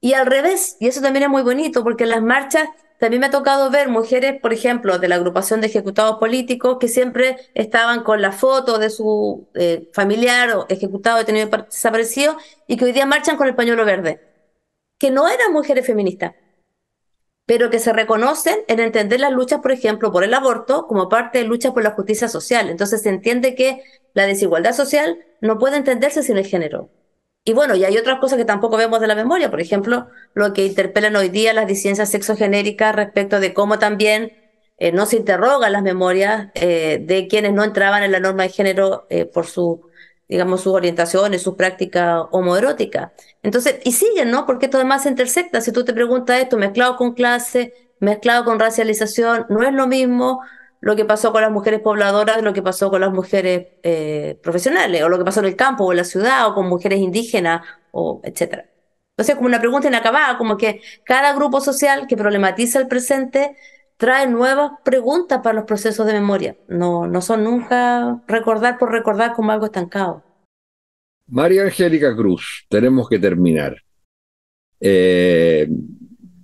Y 0.00 0.14
al 0.14 0.26
revés, 0.26 0.76
y 0.80 0.88
eso 0.88 1.00
también 1.00 1.24
es 1.24 1.28
muy 1.30 1.42
bonito, 1.42 1.82
porque 1.82 2.04
en 2.04 2.10
las 2.10 2.22
marchas 2.22 2.68
también 2.98 3.20
me 3.20 3.26
ha 3.26 3.30
tocado 3.30 3.70
ver 3.70 3.88
mujeres, 3.88 4.40
por 4.40 4.52
ejemplo, 4.52 4.98
de 4.98 5.08
la 5.08 5.16
agrupación 5.16 5.60
de 5.60 5.66
ejecutados 5.66 6.18
políticos 6.18 6.78
que 6.80 6.88
siempre 6.88 7.36
estaban 7.54 8.04
con 8.04 8.22
la 8.22 8.32
foto 8.32 8.78
de 8.78 8.90
su 8.90 9.48
eh, 9.54 9.90
familiar 9.92 10.50
o 10.56 10.66
ejecutado 10.68 11.18
detenido 11.18 11.48
desaparecido 11.48 12.36
y 12.66 12.76
que 12.76 12.84
hoy 12.84 12.92
día 12.92 13.06
marchan 13.06 13.36
con 13.36 13.48
el 13.48 13.54
pañuelo 13.54 13.84
verde. 13.84 14.20
Que 14.98 15.10
no 15.10 15.28
eran 15.28 15.52
mujeres 15.52 15.86
feministas, 15.86 16.34
pero 17.46 17.68
que 17.68 17.78
se 17.78 17.92
reconocen 17.92 18.60
en 18.68 18.80
entender 18.80 19.20
las 19.20 19.32
luchas, 19.32 19.60
por 19.60 19.72
ejemplo, 19.72 20.12
por 20.12 20.24
el 20.24 20.32
aborto 20.32 20.86
como 20.86 21.08
parte 21.08 21.38
de 21.38 21.44
luchas 21.44 21.72
por 21.72 21.82
la 21.82 21.90
justicia 21.90 22.28
social. 22.28 22.70
Entonces 22.70 23.02
se 23.02 23.10
entiende 23.10 23.54
que 23.54 23.82
la 24.14 24.26
desigualdad 24.26 24.72
social 24.72 25.18
no 25.40 25.58
puede 25.58 25.76
entenderse 25.76 26.22
sin 26.22 26.38
el 26.38 26.46
género. 26.46 26.90
Y 27.44 27.52
bueno, 27.52 27.76
y 27.76 27.84
hay 27.84 27.98
otras 27.98 28.20
cosas 28.20 28.38
que 28.38 28.46
tampoco 28.46 28.78
vemos 28.78 29.00
de 29.00 29.06
la 29.06 29.14
memoria, 29.14 29.50
por 29.50 29.60
ejemplo, 29.60 30.08
lo 30.32 30.54
que 30.54 30.64
interpelan 30.64 31.14
hoy 31.14 31.28
día 31.28 31.52
las 31.52 31.66
disidencias 31.66 32.10
sexogenéricas 32.10 32.96
respecto 32.96 33.38
de 33.38 33.52
cómo 33.52 33.78
también 33.78 34.32
eh, 34.78 34.92
no 34.92 35.04
se 35.04 35.16
interrogan 35.16 35.72
las 35.72 35.82
memorias 35.82 36.48
eh, 36.54 36.98
de 37.02 37.28
quienes 37.28 37.52
no 37.52 37.62
entraban 37.62 38.02
en 38.02 38.12
la 38.12 38.20
norma 38.20 38.44
de 38.44 38.48
género 38.48 39.06
eh, 39.10 39.26
por 39.26 39.46
su, 39.46 39.82
digamos, 40.26 40.62
sus 40.62 40.72
orientaciones, 40.72 41.42
sus 41.42 41.54
prácticas 41.54 42.22
homoeróticas. 42.30 43.12
Entonces, 43.42 43.76
y 43.84 43.92
siguen, 43.92 44.30
¿no? 44.30 44.46
Porque 44.46 44.66
esto 44.66 44.78
además 44.78 45.02
se 45.02 45.10
intersecta. 45.10 45.60
Si 45.60 45.70
tú 45.70 45.84
te 45.84 45.92
preguntas 45.92 46.40
esto, 46.40 46.56
mezclado 46.56 46.96
con 46.96 47.12
clase, 47.12 47.74
mezclado 48.00 48.46
con 48.46 48.58
racialización, 48.58 49.44
no 49.50 49.62
es 49.62 49.74
lo 49.74 49.86
mismo 49.86 50.40
lo 50.84 50.96
que 50.96 51.06
pasó 51.06 51.32
con 51.32 51.40
las 51.40 51.50
mujeres 51.50 51.80
pobladoras, 51.80 52.42
lo 52.42 52.52
que 52.52 52.60
pasó 52.60 52.90
con 52.90 53.00
las 53.00 53.10
mujeres 53.10 53.68
eh, 53.82 54.38
profesionales, 54.42 55.02
o 55.02 55.08
lo 55.08 55.16
que 55.16 55.24
pasó 55.24 55.40
en 55.40 55.46
el 55.46 55.56
campo 55.56 55.84
o 55.84 55.92
en 55.92 55.96
la 55.96 56.04
ciudad, 56.04 56.46
o 56.46 56.54
con 56.54 56.68
mujeres 56.68 56.98
indígenas, 56.98 57.66
o 57.90 58.20
etcétera. 58.22 58.68
Entonces, 59.12 59.34
como 59.36 59.46
una 59.46 59.60
pregunta 59.60 59.88
inacabada, 59.88 60.36
como 60.36 60.58
que 60.58 60.82
cada 61.06 61.34
grupo 61.34 61.62
social 61.62 62.06
que 62.06 62.18
problematiza 62.18 62.80
el 62.80 62.86
presente 62.86 63.56
trae 63.96 64.26
nuevas 64.26 64.72
preguntas 64.84 65.40
para 65.42 65.54
los 65.54 65.64
procesos 65.64 66.06
de 66.06 66.12
memoria. 66.12 66.54
No, 66.68 67.06
no 67.06 67.22
son 67.22 67.44
nunca 67.44 68.22
recordar 68.28 68.76
por 68.76 68.92
recordar 68.92 69.32
como 69.32 69.52
algo 69.52 69.64
estancado. 69.64 70.22
María 71.28 71.62
Angélica 71.62 72.14
Cruz, 72.14 72.66
tenemos 72.68 73.08
que 73.08 73.18
terminar. 73.18 73.74
Eh, 74.80 75.66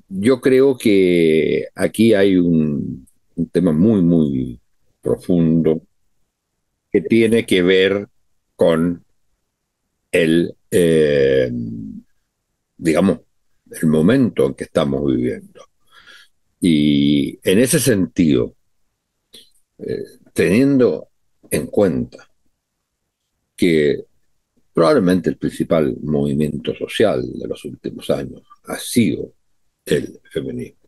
yo 0.09 0.41
creo 0.41 0.79
que 0.79 1.69
aquí 1.75 2.15
hay 2.15 2.39
un, 2.39 3.07
un 3.41 3.49
tema 3.49 3.73
muy, 3.73 4.03
muy 4.03 4.61
profundo 5.01 5.83
que 6.91 7.01
tiene 7.01 7.47
que 7.47 7.63
ver 7.63 8.09
con 8.55 9.05
el, 10.13 10.55
eh, 10.71 11.51
digamos, 12.77 13.21
el 13.71 13.89
momento 13.89 14.47
en 14.47 14.55
que 14.55 14.65
estamos 14.65 15.07
viviendo. 15.07 15.65
Y 16.61 17.39
en 17.43 17.59
ese 17.59 17.79
sentido, 17.79 18.55
eh, 19.79 20.05
teniendo 20.35 21.09
en 21.51 21.67
cuenta 21.69 22.29
que 23.57 24.05
probablemente 24.73 25.31
el 25.31 25.39
principal 25.39 25.97
movimiento 26.03 26.75
social 26.75 27.23
de 27.33 27.49
los 27.49 27.65
últimos 27.65 28.11
años 28.11 28.43
ha 28.65 28.79
sido 28.79 29.33
el 29.87 30.21
feminismo, 30.31 30.80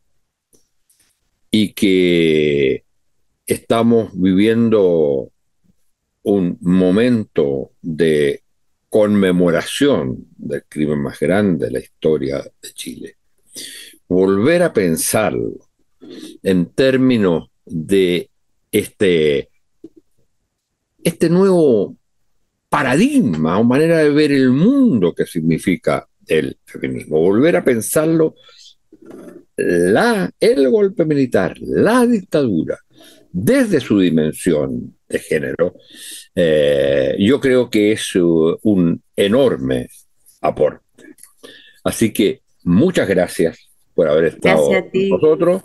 y 1.54 1.74
que 1.74 2.84
estamos 3.46 4.10
viviendo 4.14 5.30
un 6.22 6.58
momento 6.62 7.72
de 7.82 8.42
conmemoración 8.88 10.26
del 10.36 10.64
crimen 10.66 11.02
más 11.02 11.20
grande 11.20 11.66
de 11.66 11.72
la 11.72 11.78
historia 11.78 12.38
de 12.38 12.72
Chile. 12.72 13.16
Volver 14.08 14.62
a 14.62 14.72
pensarlo 14.72 15.68
en 16.42 16.72
términos 16.72 17.50
de 17.64 18.30
este 18.70 19.50
este 21.04 21.28
nuevo 21.28 21.96
paradigma 22.68 23.58
o 23.58 23.64
manera 23.64 23.98
de 23.98 24.10
ver 24.10 24.32
el 24.32 24.50
mundo 24.50 25.12
que 25.14 25.26
significa 25.26 26.08
el 26.26 26.56
feminismo, 26.64 27.18
volver 27.18 27.56
a 27.56 27.64
pensarlo, 27.64 28.36
la, 29.56 30.30
el 30.40 30.68
golpe 30.70 31.04
militar, 31.04 31.54
la 31.60 32.06
dictadura, 32.06 32.78
desde 33.30 33.80
su 33.80 33.98
dimensión 33.98 34.96
de 35.08 35.18
género, 35.18 35.74
eh, 36.34 37.16
yo 37.18 37.40
creo 37.40 37.70
que 37.70 37.92
es 37.92 38.14
un 38.14 39.02
enorme 39.16 39.88
aporte. 40.40 40.82
Así 41.84 42.12
que 42.12 42.42
muchas 42.64 43.08
gracias 43.08 43.70
por 43.94 44.08
haber 44.08 44.24
estado 44.26 44.68
con 44.68 45.08
nosotros 45.08 45.62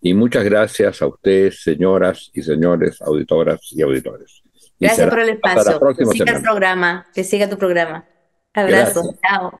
y 0.00 0.14
muchas 0.14 0.44
gracias 0.44 1.02
a 1.02 1.06
ustedes, 1.06 1.62
señoras 1.62 2.30
y 2.32 2.42
señores, 2.42 3.00
auditoras 3.02 3.60
y 3.72 3.82
auditores. 3.82 4.42
Gracias 4.78 5.10
por 5.10 5.20
el 5.20 5.30
espacio. 5.30 5.80
que 5.96 6.06
siga 6.06 6.36
el 6.36 6.42
programa, 6.42 7.06
que 7.12 7.24
siga 7.24 7.48
tu 7.48 7.58
programa. 7.58 8.06
Abrazo. 8.54 9.14
Chao. 9.22 9.60